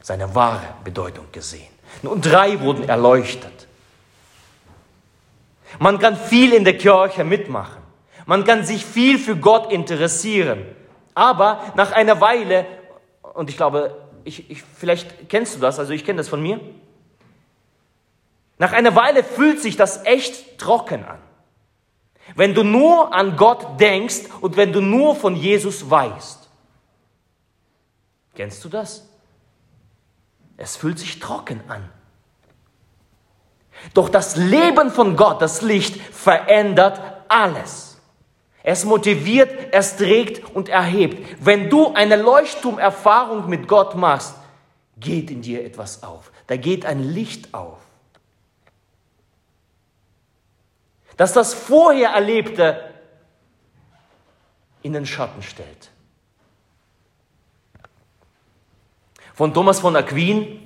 Seine 0.00 0.34
wahre 0.34 0.74
Bedeutung 0.82 1.26
gesehen. 1.30 1.72
Und 2.02 2.22
drei 2.22 2.60
wurden 2.60 2.88
erleuchtet. 2.88 3.66
Man 5.78 5.98
kann 5.98 6.16
viel 6.16 6.52
in 6.52 6.64
der 6.64 6.76
Kirche 6.76 7.24
mitmachen. 7.24 7.82
Man 8.26 8.44
kann 8.44 8.64
sich 8.64 8.84
viel 8.84 9.18
für 9.18 9.36
Gott 9.36 9.72
interessieren. 9.72 10.64
Aber 11.14 11.72
nach 11.76 11.92
einer 11.92 12.20
Weile, 12.20 12.66
und 13.34 13.50
ich 13.50 13.56
glaube, 13.56 13.96
ich, 14.24 14.50
ich, 14.50 14.62
vielleicht 14.62 15.28
kennst 15.28 15.56
du 15.56 15.60
das, 15.60 15.78
also 15.78 15.92
ich 15.92 16.04
kenne 16.04 16.18
das 16.18 16.28
von 16.28 16.42
mir, 16.42 16.60
nach 18.58 18.72
einer 18.72 18.94
Weile 18.94 19.24
fühlt 19.24 19.60
sich 19.60 19.76
das 19.76 20.04
echt 20.04 20.58
trocken 20.58 21.04
an. 21.04 21.18
Wenn 22.36 22.54
du 22.54 22.62
nur 22.62 23.12
an 23.12 23.36
Gott 23.36 23.80
denkst 23.80 24.22
und 24.40 24.56
wenn 24.56 24.72
du 24.72 24.80
nur 24.80 25.16
von 25.16 25.34
Jesus 25.34 25.90
weißt. 25.90 26.41
Kennst 28.34 28.64
du 28.64 28.68
das? 28.68 29.08
Es 30.56 30.76
fühlt 30.76 30.98
sich 30.98 31.18
trocken 31.18 31.62
an. 31.68 31.88
Doch 33.94 34.08
das 34.08 34.36
Leben 34.36 34.90
von 34.90 35.16
Gott, 35.16 35.42
das 35.42 35.62
Licht, 35.62 36.00
verändert 36.00 37.00
alles. 37.28 37.98
Es 38.62 38.84
motiviert, 38.84 39.72
es 39.72 39.96
trägt 39.96 40.54
und 40.54 40.68
erhebt. 40.68 41.44
Wenn 41.44 41.68
du 41.68 41.92
eine 41.94 42.16
Leuchtturmerfahrung 42.16 43.48
mit 43.48 43.66
Gott 43.66 43.96
machst, 43.96 44.36
geht 44.98 45.30
in 45.30 45.42
dir 45.42 45.64
etwas 45.64 46.02
auf. 46.02 46.30
Da 46.46 46.56
geht 46.56 46.86
ein 46.86 47.00
Licht 47.02 47.52
auf. 47.54 47.78
Dass 51.16 51.32
das 51.32 51.54
vorher 51.54 52.10
Erlebte 52.10 52.92
in 54.82 54.92
den 54.92 55.06
Schatten 55.06 55.42
stellt. 55.42 55.91
Von 59.34 59.54
Thomas 59.54 59.80
von 59.80 59.96
Aquin, 59.96 60.60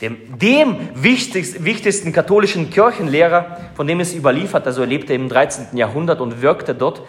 dem, 0.00 0.38
dem 0.38 0.90
wichtigsten, 0.94 1.64
wichtigsten 1.64 2.12
katholischen 2.12 2.70
Kirchenlehrer, 2.70 3.58
von 3.74 3.86
dem 3.86 4.00
es 4.00 4.14
überliefert, 4.14 4.66
also 4.66 4.82
er 4.82 4.86
lebte 4.86 5.14
im 5.14 5.28
13. 5.28 5.76
Jahrhundert 5.76 6.20
und 6.20 6.42
wirkte 6.42 6.74
dort. 6.74 7.02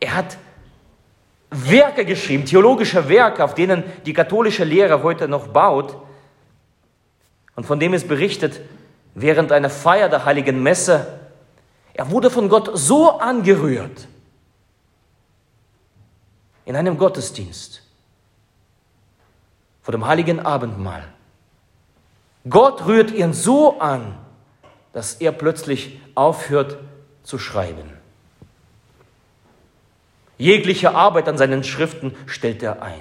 Er 0.00 0.14
hat 0.14 0.38
Werke 1.50 2.04
geschrieben, 2.04 2.44
theologische 2.44 3.08
Werke, 3.08 3.42
auf 3.44 3.54
denen 3.54 3.84
die 4.06 4.12
katholische 4.12 4.64
Lehre 4.64 5.02
heute 5.02 5.28
noch 5.28 5.48
baut 5.48 5.96
und 7.56 7.64
von 7.64 7.80
dem 7.80 7.94
es 7.94 8.06
berichtet, 8.06 8.60
während 9.14 9.50
einer 9.50 9.70
Feier 9.70 10.08
der 10.08 10.24
heiligen 10.24 10.62
Messe, 10.62 11.18
er 11.94 12.10
wurde 12.10 12.30
von 12.30 12.48
Gott 12.48 12.70
so 12.74 13.18
angerührt 13.18 14.06
in 16.64 16.76
einem 16.76 16.98
Gottesdienst 16.98 17.87
vor 19.88 19.92
dem 19.92 20.06
heiligen 20.06 20.44
Abendmahl. 20.44 21.02
Gott 22.46 22.84
rührt 22.84 23.10
ihn 23.10 23.32
so 23.32 23.80
an, 23.80 24.18
dass 24.92 25.14
er 25.14 25.32
plötzlich 25.32 25.98
aufhört 26.14 26.76
zu 27.22 27.38
schreiben. 27.38 27.90
Jegliche 30.36 30.94
Arbeit 30.94 31.26
an 31.26 31.38
seinen 31.38 31.64
Schriften 31.64 32.14
stellt 32.26 32.62
er 32.62 32.82
ein. 32.82 33.00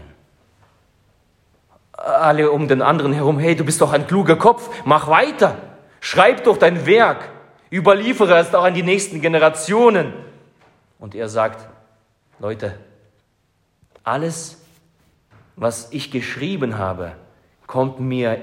Alle 1.91 2.51
um 2.51 2.69
den 2.69 2.81
anderen 2.81 3.11
herum, 3.11 3.37
hey, 3.37 3.57
du 3.57 3.65
bist 3.65 3.81
doch 3.81 3.91
ein 3.91 4.07
kluger 4.07 4.37
Kopf, 4.37 4.69
mach 4.85 5.09
weiter, 5.09 5.57
schreib 5.99 6.45
doch 6.45 6.55
dein 6.55 6.85
Werk, 6.85 7.27
überliefere 7.69 8.37
es 8.37 8.55
auch 8.55 8.63
an 8.63 8.75
die 8.75 8.83
nächsten 8.83 9.19
Generationen. 9.19 10.13
Und 10.99 11.15
er 11.15 11.27
sagt, 11.27 11.67
Leute, 12.39 12.75
alles, 14.05 14.56
was 15.57 15.91
ich 15.91 16.11
geschrieben 16.11 16.77
habe, 16.77 17.13
kommt 17.65 17.99
mir 17.99 18.41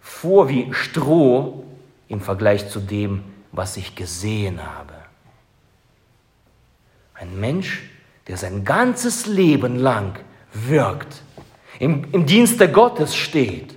vor 0.00 0.48
wie 0.48 0.72
Stroh 0.72 1.64
im 2.08 2.20
Vergleich 2.20 2.68
zu 2.70 2.80
dem, 2.80 3.22
was 3.52 3.76
ich 3.76 3.94
gesehen 3.94 4.64
habe. 4.64 4.94
Ein 7.14 7.38
Mensch, 7.38 7.90
der 8.26 8.38
sein 8.38 8.64
ganzes 8.64 9.26
Leben 9.26 9.76
lang 9.76 10.18
wirkt, 10.52 11.22
im, 11.78 12.10
im 12.12 12.26
Dienste 12.26 12.72
Gottes 12.72 13.14
steht, 13.14 13.76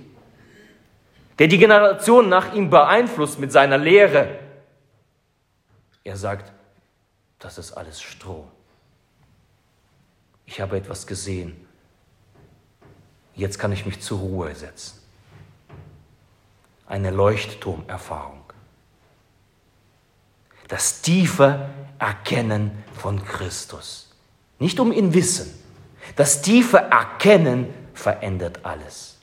der 1.38 1.48
die 1.48 1.58
Generation 1.58 2.28
nach 2.28 2.54
ihm 2.54 2.70
beeinflusst 2.70 3.38
mit 3.38 3.52
seiner 3.52 3.78
Lehre. 3.78 4.38
Er 6.04 6.16
sagt, 6.16 6.52
das 7.38 7.58
ist 7.58 7.72
alles 7.72 8.00
Stroh. 8.00 8.48
Ich 10.46 10.60
habe 10.60 10.76
etwas 10.76 11.06
gesehen. 11.06 11.66
Jetzt 13.34 13.58
kann 13.58 13.72
ich 13.72 13.86
mich 13.86 14.00
zur 14.00 14.18
Ruhe 14.18 14.54
setzen. 14.54 15.00
Eine 16.86 17.10
Leuchtturmerfahrung 17.10 18.42
das 20.72 21.02
tiefe 21.02 21.68
Erkennen 21.98 22.82
von 22.94 23.22
Christus. 23.26 24.10
Nicht 24.58 24.80
um 24.80 24.90
ihn 24.90 25.12
wissen. 25.12 25.52
Das 26.16 26.40
tiefe 26.40 26.78
Erkennen 26.78 27.66
verändert 27.92 28.60
alles. 28.62 29.18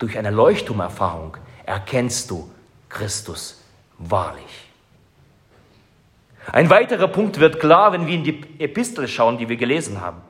Durch 0.00 0.18
eine 0.18 0.30
Leuchtturmerfahrung 0.30 1.36
erkennst 1.64 2.32
du 2.32 2.50
Christus 2.88 3.60
wahrlich. 3.96 4.65
Ein 6.52 6.70
weiterer 6.70 7.08
Punkt 7.08 7.40
wird 7.40 7.60
klar, 7.60 7.92
wenn 7.92 8.06
wir 8.06 8.14
in 8.14 8.24
die 8.24 8.42
Epistel 8.58 9.08
schauen, 9.08 9.38
die 9.38 9.48
wir 9.48 9.56
gelesen 9.56 10.00
haben. 10.00 10.22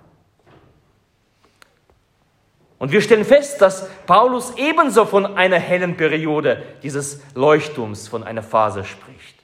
Und 2.78 2.92
wir 2.92 3.00
stellen 3.00 3.24
fest, 3.24 3.60
dass 3.62 3.88
Paulus 4.06 4.54
ebenso 4.56 5.06
von 5.06 5.36
einer 5.36 5.58
hellen 5.58 5.96
Periode 5.96 6.62
dieses 6.82 7.22
Leuchtturms, 7.34 8.08
von 8.08 8.22
einer 8.22 8.42
Phase 8.42 8.84
spricht, 8.84 9.36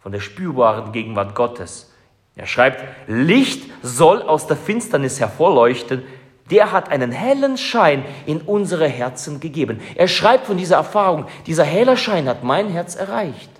von 0.00 0.12
der 0.12 0.20
spürbaren 0.20 0.92
Gegenwart 0.92 1.34
Gottes. 1.34 1.92
Er 2.36 2.46
schreibt, 2.46 2.84
Licht 3.06 3.70
soll 3.82 4.22
aus 4.22 4.46
der 4.46 4.56
Finsternis 4.56 5.18
hervorleuchten, 5.18 6.04
der 6.50 6.72
hat 6.72 6.90
einen 6.90 7.10
hellen 7.10 7.58
Schein 7.58 8.04
in 8.26 8.40
unsere 8.40 8.88
Herzen 8.88 9.40
gegeben. 9.40 9.80
Er 9.96 10.08
schreibt 10.08 10.46
von 10.46 10.56
dieser 10.56 10.76
Erfahrung, 10.76 11.26
dieser 11.46 11.64
helle 11.64 11.96
Schein 11.96 12.28
hat 12.28 12.44
mein 12.44 12.68
Herz 12.68 12.94
erreicht. 12.96 13.50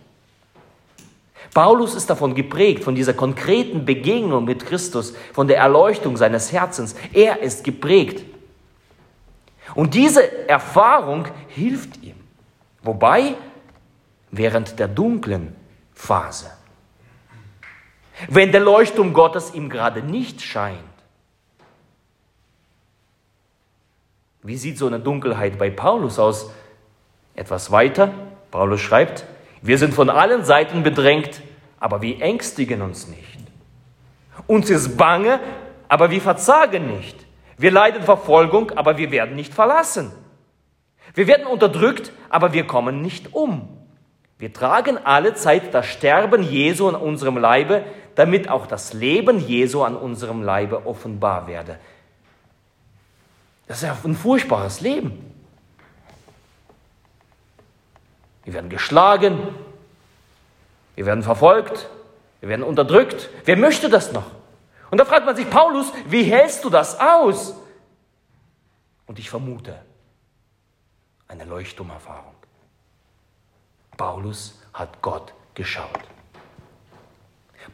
Paulus 1.55 1.95
ist 1.95 2.11
davon 2.11 2.35
geprägt, 2.35 2.85
von 2.85 2.95
dieser 2.95 3.15
konkreten 3.15 3.85
Begegnung 3.85 4.45
mit 4.45 4.65
Christus, 4.67 5.15
von 5.33 5.49
der 5.49 5.59
Erleuchtung 5.59 6.17
seines 6.17 6.53
Herzens. 6.53 6.95
Er 7.13 7.41
ist 7.41 7.65
geprägt 7.65 8.25
und 9.75 9.95
diese 9.95 10.49
Erfahrung 10.49 11.27
hilft 11.49 12.03
ihm. 12.03 12.17
Wobei 12.83 13.35
während 14.31 14.79
der 14.79 14.89
dunklen 14.89 15.55
Phase, 15.95 16.51
wenn 18.29 18.53
der 18.53 18.61
Leuchtturm 18.61 19.13
Gottes 19.13 19.55
ihm 19.55 19.69
gerade 19.69 20.03
nicht 20.03 20.43
scheint. 20.43 20.79
Wie 24.43 24.57
sieht 24.57 24.79
so 24.79 24.87
eine 24.87 25.01
Dunkelheit 25.01 25.59
bei 25.59 25.71
Paulus 25.71 26.19
aus? 26.19 26.51
Etwas 27.35 27.71
weiter, 27.71 28.13
Paulus 28.51 28.81
schreibt, 28.81 29.25
wir 29.62 29.79
sind 29.79 29.94
von 29.94 30.11
allen 30.11 30.44
Seiten 30.44 30.83
bedrängt, 30.83 31.42
aber 31.81 32.03
wir 32.03 32.21
ängstigen 32.21 32.83
uns 32.83 33.09
nicht. 33.09 33.38
Uns 34.47 34.71
ist 34.71 34.97
bange, 34.97 35.40
aber 35.88 36.11
wir 36.11 36.21
verzagen 36.21 36.87
nicht. 36.87 37.27
Wir 37.57 37.71
leiden 37.71 38.03
Verfolgung, 38.03 38.71
aber 38.73 38.99
wir 38.99 39.11
werden 39.11 39.35
nicht 39.35 39.53
verlassen. 39.53 40.12
Wir 41.14 41.27
werden 41.27 41.47
unterdrückt, 41.47 42.12
aber 42.29 42.53
wir 42.53 42.66
kommen 42.66 43.03
nicht 43.03 43.35
um. 43.35 43.68
Wir 44.38 44.53
tragen 44.53 44.99
alle 44.99 45.35
Zeit 45.35 45.75
das 45.75 45.87
Sterben 45.87 46.42
Jesu 46.44 46.88
an 46.88 46.94
unserem 46.94 47.37
Leibe, 47.37 47.85
damit 48.14 48.49
auch 48.49 48.66
das 48.66 48.92
Leben 48.92 49.40
Jesu 49.40 49.83
an 49.83 49.97
unserem 49.97 50.42
Leibe 50.42 50.87
offenbar 50.87 51.49
werde. 51.49 51.79
Das 53.66 53.79
ist 53.79 53.83
ja 53.83 53.97
ein 54.05 54.14
furchtbares 54.14 54.81
Leben. 54.81 55.29
Wir 58.49 58.55
werden 58.55 58.71
geschlagen, 58.71 59.55
wir 60.95 61.05
werden 61.05 61.23
verfolgt, 61.23 61.91
wir 62.41 62.49
werden 62.49 62.63
unterdrückt. 62.63 63.29
Wer 63.45 63.59
möchte 63.59 63.91
das 63.91 64.13
noch? 64.13 64.25
Und 64.91 64.97
da 64.97 65.05
fragt 65.05 65.27
man 65.27 65.37
sich, 65.37 65.51
Paulus, 65.51 65.93
wie 66.07 66.23
hältst 66.23 66.65
du 66.65 66.71
das 66.71 66.99
aus? 66.99 67.55
Und 69.07 69.19
ich 69.19 69.29
vermute, 69.29 69.79
eine 71.29 71.45
Leuchtturmerfahrung. 71.45 72.33
Paulus 73.99 74.59
hat 74.73 75.03
Gott 75.03 75.35
geschaut. 75.53 76.01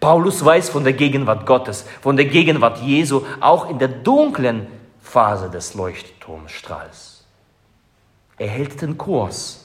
Paulus 0.01 0.45
weiß 0.45 0.71
von 0.71 0.83
der 0.83 0.95
Gegenwart 0.95 1.47
Gottes, 1.47 1.87
von 2.03 2.17
der 2.17 2.27
Gegenwart 2.27 2.79
Jesu, 2.79 3.25
auch 3.39 3.71
in 3.71 3.79
der 3.79 3.87
dunklen 3.87 4.67
Phase 5.01 5.49
des 5.51 5.75
Leuchtturmstrahls. 5.75 7.25
Er 8.39 8.49
hält 8.49 8.83
den 8.83 8.99
Kurs, 8.99 9.64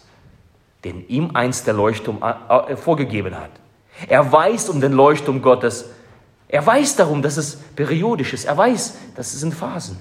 den 0.83 1.07
ihm 1.07 1.31
einst 1.33 1.67
der 1.67 1.73
Leuchtturm 1.73 2.21
äh, 2.23 2.73
äh, 2.73 2.75
vorgegeben 2.77 3.35
hat. 3.35 3.51
Er 4.07 4.31
weiß 4.31 4.69
um 4.69 4.79
den 4.79 4.93
Leuchtturm 4.93 5.41
Gottes, 5.41 5.89
er 6.47 6.65
weiß 6.65 6.95
darum, 6.95 7.21
dass 7.21 7.37
es 7.37 7.57
periodisch 7.75 8.33
ist. 8.33 8.45
Er 8.45 8.57
weiß, 8.57 8.97
das 9.15 9.31
sind 9.33 9.53
Phasen. 9.53 9.99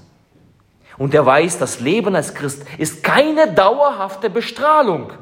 Und 0.96 1.14
er 1.14 1.24
weiß, 1.24 1.58
das 1.58 1.80
Leben 1.80 2.16
als 2.16 2.34
Christ 2.34 2.64
ist 2.78 3.02
keine 3.02 3.52
dauerhafte 3.52 4.30
Bestrahlung. 4.30 5.12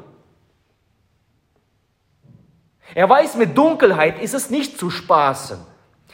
Er 2.95 3.09
weiß, 3.09 3.35
mit 3.35 3.57
Dunkelheit 3.57 4.21
ist 4.21 4.33
es 4.33 4.49
nicht 4.49 4.79
zu 4.79 4.89
spaßen. 4.89 5.59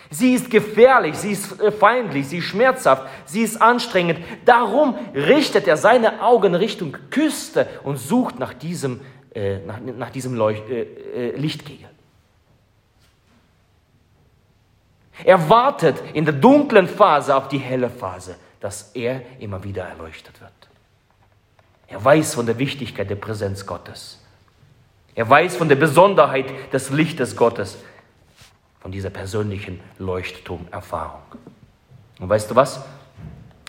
Sie 0.10 0.34
ist 0.34 0.51
gefährlich, 0.51 1.15
sie 1.15 1.32
ist 1.32 1.60
äh, 1.60 1.71
feindlich, 1.71 2.27
sie 2.27 2.39
ist 2.39 2.45
schmerzhaft, 2.45 3.08
sie 3.25 3.41
ist 3.41 3.62
anstrengend. 3.62 4.19
Darum 4.45 4.95
richtet 5.13 5.67
er 5.67 5.77
seine 5.77 6.21
Augen 6.21 6.56
Richtung 6.56 6.97
Küste 7.10 7.67
und 7.84 7.97
sucht 7.97 8.38
nach 8.38 8.53
diesem, 8.53 9.01
äh, 9.34 9.60
nach, 9.60 9.80
nach 9.80 10.10
diesem 10.10 10.36
Leucht, 10.36 10.69
äh, 10.69 10.82
äh 10.82 11.36
Lichtkegel. 11.36 11.89
Er 15.24 15.50
wartet 15.50 16.02
in 16.13 16.26
der 16.26 16.34
dunklen 16.34 16.88
Phase 16.88 17.36
auf 17.36 17.48
die 17.48 17.60
helle 17.60 17.89
Phase, 17.89 18.36
dass 18.60 18.91
er 18.93 19.22
immer 19.39 19.63
wieder 19.63 19.84
erleuchtet 19.84 20.39
wird. 20.41 20.52
Er 21.88 22.04
weiß 22.04 22.34
von 22.34 22.46
der 22.46 22.58
Wichtigkeit 22.58 23.10
der 23.10 23.15
Präsenz 23.15 23.65
Gottes. 23.65 24.19
Er 25.15 25.30
weiß 25.30 25.56
von 25.58 25.69
der 25.69 25.76
Besonderheit 25.76 26.74
des 26.74 26.89
Lichtes 26.89 27.36
Gottes, 27.36 27.78
von 28.80 28.91
dieser 28.91 29.12
persönlichen 29.12 29.80
Leuchtturmerfahrung. 30.00 31.22
Und 32.19 32.30
weißt 32.30 32.50
du 32.50 32.56
was? 32.56 32.84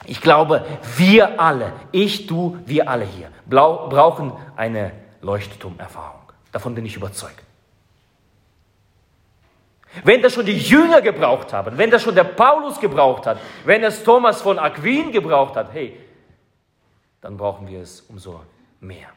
Ich 0.06 0.20
glaube, 0.20 0.64
wir 0.96 1.40
alle, 1.40 1.72
ich, 1.92 2.26
du, 2.26 2.58
wir 2.66 2.88
alle 2.88 3.04
hier, 3.04 3.30
brauchen 3.46 4.32
eine 4.56 4.92
Leuchtturmerfahrung. 5.24 6.32
Davon 6.52 6.74
bin 6.74 6.86
ich 6.86 6.96
überzeugt. 6.96 7.42
Wenn 10.02 10.22
das 10.22 10.34
schon 10.34 10.46
die 10.46 10.58
Jünger 10.58 11.00
gebraucht 11.00 11.52
haben, 11.52 11.78
wenn 11.78 11.90
das 11.90 12.02
schon 12.02 12.14
der 12.14 12.24
Paulus 12.24 12.80
gebraucht 12.80 13.26
hat, 13.26 13.38
wenn 13.64 13.82
es 13.84 14.02
Thomas 14.02 14.42
von 14.42 14.58
Aquin 14.58 15.12
gebraucht 15.12 15.56
hat, 15.56 15.72
hey, 15.72 15.98
dann 17.20 17.36
brauchen 17.36 17.68
wir 17.68 17.80
es 17.80 18.00
umso 18.02 18.40
mehr. 18.80 19.08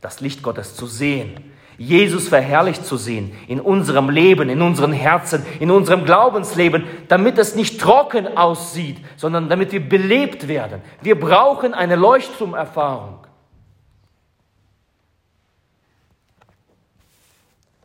Das 0.00 0.20
Licht 0.20 0.42
Gottes 0.42 0.76
zu 0.76 0.86
sehen, 0.86 1.52
Jesus 1.80 2.28
verherrlicht 2.28 2.84
zu 2.84 2.98
sehen 2.98 3.34
in 3.48 3.58
unserem 3.58 4.10
Leben, 4.10 4.50
in 4.50 4.60
unseren 4.60 4.92
Herzen, 4.92 5.46
in 5.60 5.70
unserem 5.70 6.04
Glaubensleben, 6.04 6.84
damit 7.08 7.38
es 7.38 7.54
nicht 7.54 7.80
trocken 7.80 8.36
aussieht, 8.36 8.98
sondern 9.16 9.48
damit 9.48 9.72
wir 9.72 9.80
belebt 9.80 10.46
werden. 10.46 10.82
Wir 11.00 11.18
brauchen 11.18 11.72
eine 11.72 11.96
Leuchtturmerfahrung. 11.96 13.26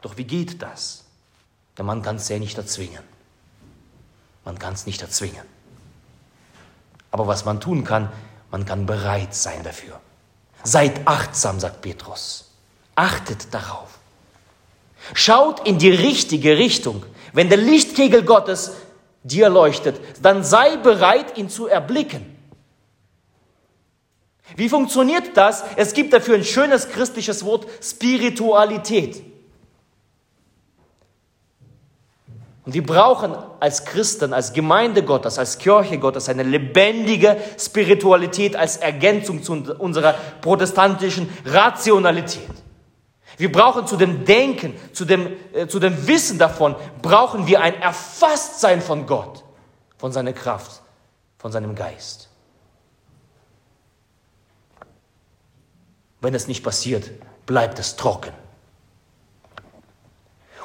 Doch 0.01 0.17
wie 0.17 0.25
geht 0.25 0.61
das? 0.61 1.05
Der 1.77 1.85
Mann 1.85 2.01
kann 2.01 2.17
es 2.17 2.27
ja 2.27 2.37
nicht 2.37 2.57
erzwingen. 2.57 3.03
Man 4.43 4.59
kann 4.59 4.73
es 4.73 4.85
nicht 4.85 5.03
erzwingen. 5.03 5.45
Aber 7.11 7.27
was 7.27 7.45
man 7.45 7.61
tun 7.61 7.85
kann, 7.85 8.11
man 8.51 8.65
kann 8.65 8.85
bereit 8.85 9.33
sein 9.33 9.63
dafür. 9.63 10.01
Seid 10.65 11.07
achtsam, 11.07 11.61
sagt 11.61 11.81
Petrus. 11.81 12.54
Achtet 12.95 13.53
darauf. 13.53 13.99
Schaut 15.13 15.67
in 15.67 15.77
die 15.77 15.91
richtige 15.91 16.57
Richtung. 16.57 17.03
Wenn 17.33 17.49
der 17.49 17.57
Lichtkegel 17.57 18.23
Gottes 18.23 18.71
dir 19.23 19.49
leuchtet, 19.49 19.99
dann 20.21 20.43
sei 20.43 20.77
bereit, 20.77 21.37
ihn 21.37 21.49
zu 21.49 21.67
erblicken. 21.67 22.35
Wie 24.55 24.69
funktioniert 24.69 25.35
das? 25.35 25.63
Es 25.75 25.93
gibt 25.93 26.13
dafür 26.13 26.35
ein 26.35 26.43
schönes 26.43 26.87
christliches 26.89 27.43
Wort 27.43 27.67
Spiritualität. 27.83 29.21
Und 32.65 32.73
wir 32.73 32.83
brauchen 32.83 33.35
als 33.59 33.85
Christen, 33.85 34.33
als 34.33 34.53
Gemeinde 34.53 35.03
Gottes, 35.03 35.37
als 35.37 35.57
Kirche 35.59 35.99
Gottes 35.99 36.29
eine 36.29 36.41
lebendige 36.41 37.37
Spiritualität 37.59 38.55
als 38.55 38.77
Ergänzung 38.77 39.43
zu 39.43 39.53
unserer 39.77 40.13
protestantischen 40.41 41.29
Rationalität. 41.45 42.64
Wir 43.37 43.51
brauchen 43.51 43.85
zu 43.85 43.97
dem 43.97 44.25
Denken, 44.25 44.75
zu 44.93 45.05
dem, 45.05 45.35
äh, 45.53 45.67
zu 45.67 45.79
dem 45.79 46.07
Wissen 46.07 46.37
davon, 46.37 46.75
brauchen 47.01 47.47
wir 47.47 47.61
ein 47.61 47.81
Erfasstsein 47.81 48.81
von 48.81 49.05
Gott, 49.05 49.43
von 49.97 50.11
seiner 50.11 50.33
Kraft, 50.33 50.81
von 51.37 51.51
seinem 51.51 51.75
Geist. 51.75 52.29
Wenn 56.21 56.33
es 56.33 56.47
nicht 56.47 56.63
passiert, 56.63 57.11
bleibt 57.45 57.77
es 57.77 57.95
trocken. 57.95 58.33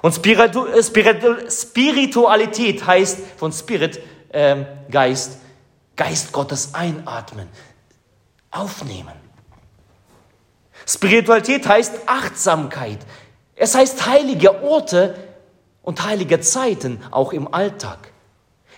Und 0.02 0.14
Spiritu 0.14 0.66
Spiritu 0.82 1.50
Spiritualität 1.50 2.86
heißt 2.86 3.18
von 3.36 3.52
Spirit, 3.52 4.00
äh, 4.30 4.64
Geist, 4.90 5.38
Geist 5.96 6.32
Gottes 6.32 6.72
einatmen, 6.72 7.48
aufnehmen. 8.50 9.29
Spiritualität 10.86 11.66
heißt 11.66 12.00
Achtsamkeit. 12.06 12.98
Es 13.56 13.74
heißt 13.74 14.06
heilige 14.06 14.62
Orte 14.62 15.16
und 15.82 16.04
heilige 16.04 16.40
Zeiten, 16.40 17.02
auch 17.10 17.32
im 17.32 17.52
Alltag. 17.52 18.12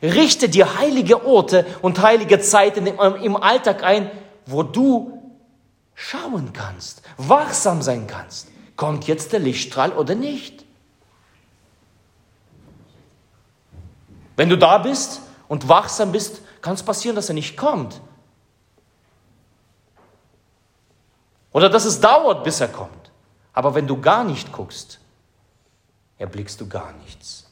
Richte 0.03 0.49
dir 0.49 0.79
heilige 0.79 1.25
Orte 1.25 1.65
und 1.81 2.03
heilige 2.03 2.41
Zeiten 2.41 2.87
im 2.87 3.37
Alltag 3.37 3.85
ein, 3.85 4.11
wo 4.47 4.63
du 4.65 5.23
schauen 5.95 6.53
kannst, 6.53 7.03
wachsam 7.17 7.83
sein 7.83 8.07
kannst. 8.09 8.49
Kommt 8.77 9.07
jetzt 9.07 9.33
der 9.33 9.41
Lichtstrahl 9.41 9.93
oder 9.93 10.15
nicht? 10.15 10.65
Wenn 14.37 14.49
du 14.49 14.59
da 14.59 14.79
bist 14.79 15.21
und 15.47 15.69
wachsam 15.69 16.11
bist, 16.11 16.41
kann 16.63 16.75
es 16.75 16.83
passieren, 16.83 17.15
dass 17.15 17.29
er 17.29 17.35
nicht 17.35 17.57
kommt. 17.57 18.01
Oder 21.53 21.69
dass 21.69 21.85
es 21.85 22.01
dauert, 22.01 22.45
bis 22.45 22.61
er 22.61 22.69
kommt. 22.69 23.11
Aber 23.53 23.75
wenn 23.75 23.87
du 23.87 24.01
gar 24.01 24.25
nicht 24.25 24.53
guckst, 24.53 24.99
erblickst 26.19 26.61
du 26.61 26.69
gar 26.69 26.93
nichts. 27.05 27.47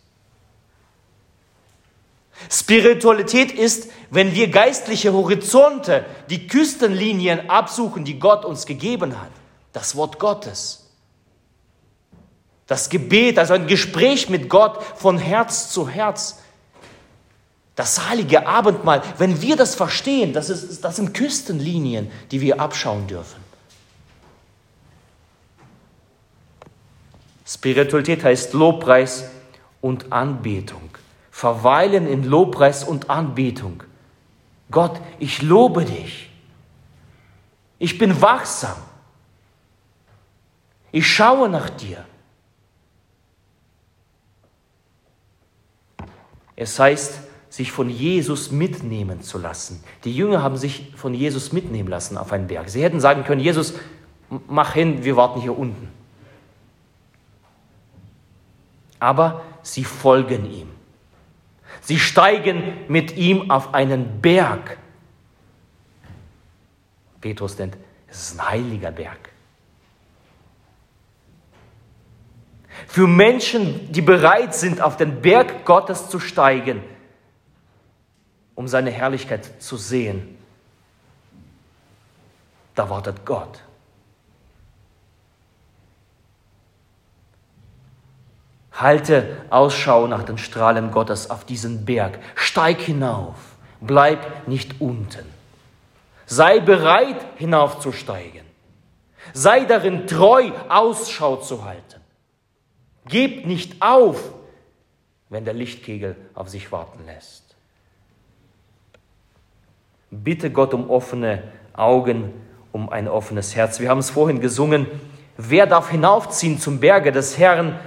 Spiritualität 2.48 3.52
ist, 3.52 3.90
wenn 4.10 4.34
wir 4.34 4.48
geistliche 4.48 5.12
Horizonte, 5.12 6.06
die 6.30 6.46
Küstenlinien 6.46 7.50
absuchen, 7.50 8.04
die 8.04 8.18
Gott 8.18 8.46
uns 8.46 8.64
gegeben 8.64 9.20
hat. 9.20 9.30
Das 9.72 9.94
Wort 9.94 10.18
Gottes. 10.18 10.86
Das 12.66 12.88
Gebet, 12.88 13.38
also 13.38 13.52
ein 13.52 13.66
Gespräch 13.66 14.30
mit 14.30 14.48
Gott 14.48 14.82
von 14.96 15.18
Herz 15.18 15.70
zu 15.70 15.88
Herz. 15.88 16.38
Das 17.76 18.08
heilige 18.08 18.46
Abendmahl, 18.46 19.02
wenn 19.18 19.42
wir 19.42 19.56
das 19.56 19.74
verstehen, 19.74 20.32
das, 20.32 20.50
ist, 20.50 20.82
das 20.82 20.96
sind 20.96 21.12
Küstenlinien, 21.12 22.10
die 22.30 22.40
wir 22.40 22.60
abschauen 22.60 23.06
dürfen. 23.06 23.49
Spiritualität 27.52 28.22
heißt 28.22 28.52
Lobpreis 28.52 29.28
und 29.80 30.12
Anbetung. 30.12 30.88
Verweilen 31.32 32.06
in 32.06 32.22
Lobpreis 32.22 32.84
und 32.84 33.10
Anbetung. 33.10 33.82
Gott, 34.70 35.00
ich 35.18 35.42
lobe 35.42 35.84
dich. 35.84 36.30
Ich 37.80 37.98
bin 37.98 38.22
wachsam. 38.22 38.76
Ich 40.92 41.12
schaue 41.12 41.48
nach 41.48 41.70
dir. 41.70 42.04
Es 46.54 46.78
heißt, 46.78 47.18
sich 47.48 47.72
von 47.72 47.90
Jesus 47.90 48.52
mitnehmen 48.52 49.22
zu 49.22 49.38
lassen. 49.38 49.82
Die 50.04 50.14
Jünger 50.14 50.40
haben 50.40 50.56
sich 50.56 50.92
von 50.94 51.14
Jesus 51.14 51.52
mitnehmen 51.52 51.88
lassen 51.88 52.16
auf 52.16 52.30
einen 52.30 52.46
Berg. 52.46 52.68
Sie 52.68 52.84
hätten 52.84 53.00
sagen 53.00 53.24
können, 53.24 53.40
Jesus, 53.40 53.74
mach 54.46 54.74
hin, 54.74 55.02
wir 55.02 55.16
warten 55.16 55.40
hier 55.40 55.58
unten 55.58 55.99
aber 59.00 59.42
sie 59.62 59.84
folgen 59.84 60.50
ihm. 60.50 60.68
Sie 61.80 61.98
steigen 61.98 62.84
mit 62.88 63.16
ihm 63.16 63.50
auf 63.50 63.74
einen 63.74 64.20
Berg. 64.20 64.78
Petrus 67.20 67.58
nennt, 67.58 67.76
es 68.08 68.20
ist 68.20 68.40
ein 68.40 68.48
heiliger 68.48 68.90
Berg. 68.90 69.30
Für 72.86 73.06
Menschen, 73.06 73.92
die 73.92 74.02
bereit 74.02 74.54
sind, 74.54 74.80
auf 74.80 74.96
den 74.96 75.20
Berg 75.20 75.64
Gottes 75.64 76.08
zu 76.08 76.18
steigen, 76.18 76.82
um 78.54 78.68
seine 78.68 78.90
Herrlichkeit 78.90 79.62
zu 79.62 79.76
sehen, 79.76 80.36
da 82.74 82.88
wartet 82.88 83.24
Gott. 83.24 83.62
Halte 88.80 89.36
Ausschau 89.50 90.06
nach 90.06 90.22
den 90.22 90.38
Strahlen 90.38 90.90
Gottes 90.90 91.30
auf 91.30 91.44
diesen 91.44 91.84
Berg. 91.84 92.18
Steig 92.34 92.80
hinauf. 92.80 93.36
Bleib 93.80 94.48
nicht 94.48 94.80
unten. 94.80 95.26
Sei 96.26 96.60
bereit, 96.60 97.16
hinaufzusteigen. 97.36 98.42
Sei 99.32 99.64
darin 99.64 100.06
treu, 100.06 100.50
Ausschau 100.68 101.36
zu 101.36 101.64
halten. 101.64 102.00
Gib 103.06 103.46
nicht 103.46 103.82
auf, 103.82 104.32
wenn 105.28 105.44
der 105.44 105.54
Lichtkegel 105.54 106.16
auf 106.34 106.48
sich 106.48 106.72
warten 106.72 107.04
lässt. 107.06 107.54
Bitte 110.10 110.50
Gott 110.50 110.74
um 110.74 110.90
offene 110.90 111.42
Augen, 111.72 112.32
um 112.72 112.88
ein 112.88 113.08
offenes 113.08 113.54
Herz. 113.54 113.80
Wir 113.80 113.88
haben 113.88 113.98
es 113.98 114.10
vorhin 114.10 114.40
gesungen. 114.40 114.86
Wer 115.36 115.66
darf 115.66 115.90
hinaufziehen 115.90 116.58
zum 116.58 116.80
Berge 116.80 117.12
des 117.12 117.38
Herrn? 117.38 117.78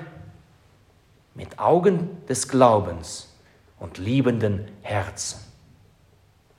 Mit 1.35 1.59
Augen 1.59 2.25
des 2.27 2.47
Glaubens 2.47 3.33
und 3.79 3.97
liebenden 3.97 4.67
Herzen 4.81 5.39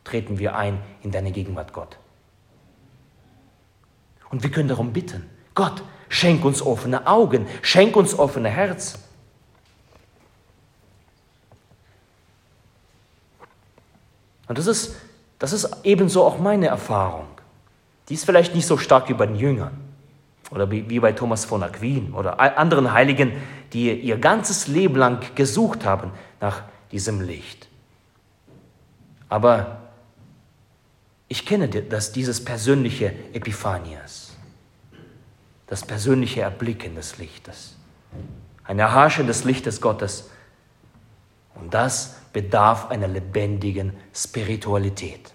treten 0.05 0.39
wir 0.39 0.55
ein 0.55 0.81
in 1.03 1.11
deine 1.11 1.33
Gegenwart, 1.33 1.73
Gott. 1.73 1.99
Und 4.31 4.43
wir 4.43 4.51
können 4.51 4.69
darum 4.69 4.93
bitten, 4.93 5.29
Gott, 5.55 5.83
schenk 6.09 6.45
uns 6.45 6.61
offene 6.61 7.07
Augen, 7.07 7.47
schenk 7.63 7.97
uns 7.97 8.19
offene 8.19 8.51
Herzen. 8.51 9.01
Und 14.47 14.59
das 14.59 14.67
ist, 14.67 14.97
das 15.39 15.53
ist 15.53 15.69
ebenso 15.85 16.25
auch 16.25 16.39
meine 16.39 16.67
Erfahrung. 16.67 17.27
Die 18.09 18.15
ist 18.15 18.27
vielleicht 18.27 18.55
nicht 18.55 18.67
so 18.67 18.77
stark 18.77 19.09
wie 19.09 19.15
bei 19.15 19.27
den 19.27 19.37
Jüngern 19.37 19.79
oder 20.51 20.71
wie 20.71 21.01
bei 21.01 21.13
Thomas 21.13 21.45
von 21.47 21.63
Aquin 21.63 22.13
oder 22.13 22.39
anderen 22.59 22.93
Heiligen, 22.93 23.33
die 23.75 23.93
ihr 23.93 24.17
ganzes 24.19 24.69
Leben 24.69 24.97
lang 24.97 25.35
gesucht 25.35 25.85
haben 25.85 26.13
nach 26.41 26.63
diesem 26.93 27.21
Licht. 27.21 27.69
Aber 29.29 29.83
ich 31.29 31.45
kenne 31.45 31.69
das, 31.69 32.13
dieses 32.13 32.45
persönliche 32.45 33.13
Epiphanias, 33.33 34.37
das 35.67 35.85
persönliche 35.85 36.43
Erblicken 36.43 36.95
des 36.95 37.19
Lichtes. 37.19 37.77
ein 38.65 38.79
Erhaschen 38.79 39.27
des 39.27 39.45
Lichtes 39.45 39.81
Gottes. 39.81 40.31
Und 41.55 41.75
das 41.75 42.17
bedarf 42.33 42.91
einer 42.91 43.09
lebendigen 43.09 43.93
Spiritualität. 44.15 45.33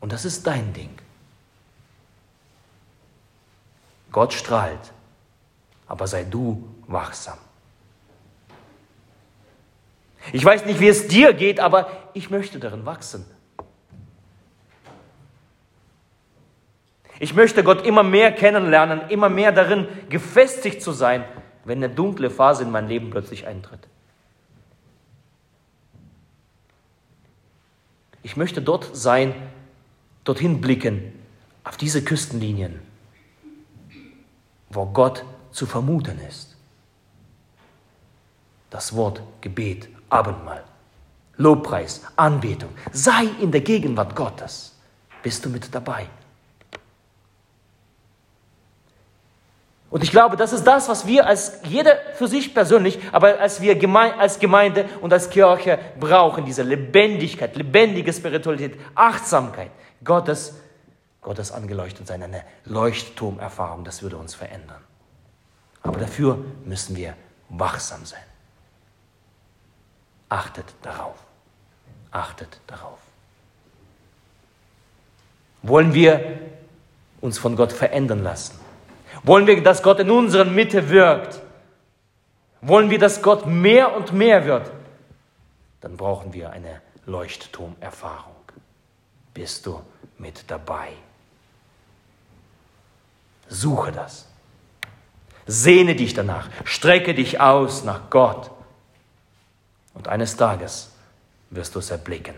Und 0.00 0.12
das 0.12 0.24
ist 0.24 0.46
dein 0.46 0.72
Ding. 0.72 0.90
Gott 4.10 4.32
strahlt, 4.32 4.92
aber 5.92 6.06
sei 6.06 6.24
du 6.24 6.66
wachsam. 6.86 7.36
Ich 10.32 10.42
weiß 10.42 10.64
nicht, 10.64 10.80
wie 10.80 10.88
es 10.88 11.06
dir 11.06 11.34
geht, 11.34 11.60
aber 11.60 11.90
ich 12.14 12.30
möchte 12.30 12.58
darin 12.58 12.86
wachsen. 12.86 13.26
Ich 17.18 17.34
möchte 17.34 17.62
Gott 17.62 17.84
immer 17.84 18.02
mehr 18.02 18.32
kennenlernen, 18.32 19.02
immer 19.10 19.28
mehr 19.28 19.52
darin 19.52 19.86
gefestigt 20.08 20.80
zu 20.80 20.92
sein, 20.92 21.26
wenn 21.66 21.84
eine 21.84 21.94
dunkle 21.94 22.30
Phase 22.30 22.62
in 22.62 22.70
mein 22.70 22.88
Leben 22.88 23.10
plötzlich 23.10 23.46
eintritt. 23.46 23.86
Ich 28.22 28.38
möchte 28.38 28.62
dort 28.62 28.96
sein, 28.96 29.34
dorthin 30.24 30.62
blicken, 30.62 31.12
auf 31.64 31.76
diese 31.76 32.02
Küstenlinien, 32.02 32.80
wo 34.70 34.86
Gott 34.86 35.26
zu 35.52 35.66
vermuten 35.66 36.18
ist. 36.28 36.56
Das 38.70 38.94
Wort 38.96 39.22
Gebet, 39.40 39.88
Abendmahl, 40.08 40.64
Lobpreis, 41.36 42.02
Anbetung. 42.16 42.70
Sei 42.90 43.24
in 43.40 43.52
der 43.52 43.60
Gegenwart 43.60 44.16
Gottes. 44.16 44.74
Bist 45.22 45.44
du 45.44 45.50
mit 45.50 45.72
dabei? 45.74 46.08
Und 49.92 50.02
ich 50.02 50.10
glaube, 50.10 50.38
das 50.38 50.54
ist 50.54 50.64
das, 50.64 50.88
was 50.88 51.06
wir 51.06 51.26
als 51.26 51.60
jeder 51.64 51.94
für 52.14 52.26
sich 52.26 52.54
persönlich, 52.54 52.98
aber 53.12 53.38
als 53.38 53.60
wir 53.60 53.74
Geme 53.74 54.18
als 54.18 54.38
Gemeinde 54.38 54.86
und 55.02 55.12
als 55.12 55.28
Kirche 55.28 55.78
brauchen, 56.00 56.46
diese 56.46 56.62
Lebendigkeit, 56.62 57.54
lebendige 57.56 58.10
Spiritualität, 58.10 58.80
Achtsamkeit, 58.94 59.70
Gottes, 60.02 60.54
Gottes 61.20 61.52
angeleuchtet 61.52 62.06
sein, 62.06 62.22
eine 62.22 62.42
Leuchtturmerfahrung, 62.64 63.84
das 63.84 64.02
würde 64.02 64.16
uns 64.16 64.34
verändern. 64.34 64.82
Aber 65.82 65.98
dafür 65.98 66.44
müssen 66.64 66.96
wir 66.96 67.14
wachsam 67.48 68.04
sein. 68.04 68.22
Achtet 70.28 70.66
darauf. 70.82 71.16
Achtet 72.10 72.60
darauf. 72.66 72.98
Wollen 75.62 75.94
wir 75.94 76.40
uns 77.20 77.38
von 77.38 77.56
Gott 77.56 77.72
verändern 77.72 78.22
lassen? 78.22 78.58
Wollen 79.22 79.46
wir, 79.46 79.62
dass 79.62 79.82
Gott 79.82 80.00
in 80.00 80.10
unserer 80.10 80.44
Mitte 80.44 80.90
wirkt? 80.90 81.40
Wollen 82.60 82.90
wir, 82.90 82.98
dass 82.98 83.22
Gott 83.22 83.46
mehr 83.46 83.94
und 83.94 84.12
mehr 84.12 84.44
wird? 84.44 84.70
Dann 85.80 85.96
brauchen 85.96 86.32
wir 86.32 86.50
eine 86.50 86.80
Leuchtturmerfahrung. 87.06 88.34
Bist 89.34 89.66
du 89.66 89.80
mit 90.18 90.44
dabei? 90.50 90.92
Suche 93.48 93.92
das. 93.92 94.31
Sehne 95.46 95.94
dich 95.94 96.14
danach. 96.14 96.48
Strecke 96.64 97.14
dich 97.14 97.40
aus 97.40 97.84
nach 97.84 98.10
Gott. 98.10 98.50
Und 99.94 100.08
eines 100.08 100.36
Tages 100.36 100.90
wirst 101.50 101.74
du 101.74 101.80
es 101.80 101.90
erblicken. 101.90 102.34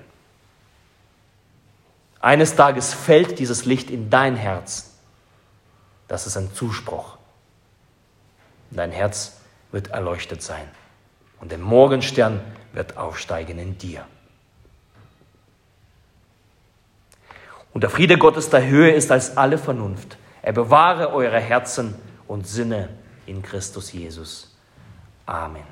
Eines 2.20 2.56
Tages 2.56 2.94
fällt 2.94 3.38
dieses 3.38 3.64
Licht 3.64 3.90
in 3.90 4.10
dein 4.10 4.36
Herz 4.36 4.94
das 6.08 6.26
ist 6.26 6.36
ein 6.36 6.52
Zuspruch. 6.52 7.16
Dein 8.70 8.92
Herz 8.92 9.40
wird 9.72 9.88
erleuchtet 9.88 10.42
sein 10.42 10.68
und 11.40 11.50
der 11.50 11.58
Morgenstern 11.58 12.40
wird 12.72 12.96
aufsteigen 12.96 13.58
in 13.58 13.78
dir. 13.78 14.04
Und 17.72 17.82
der 17.82 17.90
Friede 17.90 18.18
Gottes 18.18 18.50
der 18.50 18.66
Höhe 18.66 18.92
ist 18.92 19.10
als 19.10 19.36
alle 19.36 19.58
Vernunft. 19.58 20.16
Er 20.42 20.52
bewahre 20.52 21.12
eure 21.12 21.40
Herzen 21.40 21.94
und 22.28 22.46
Sinne 22.46 22.90
in 23.26 23.42
Christus 23.42 23.92
Jesus. 23.92 24.54
Amen. 25.26 25.64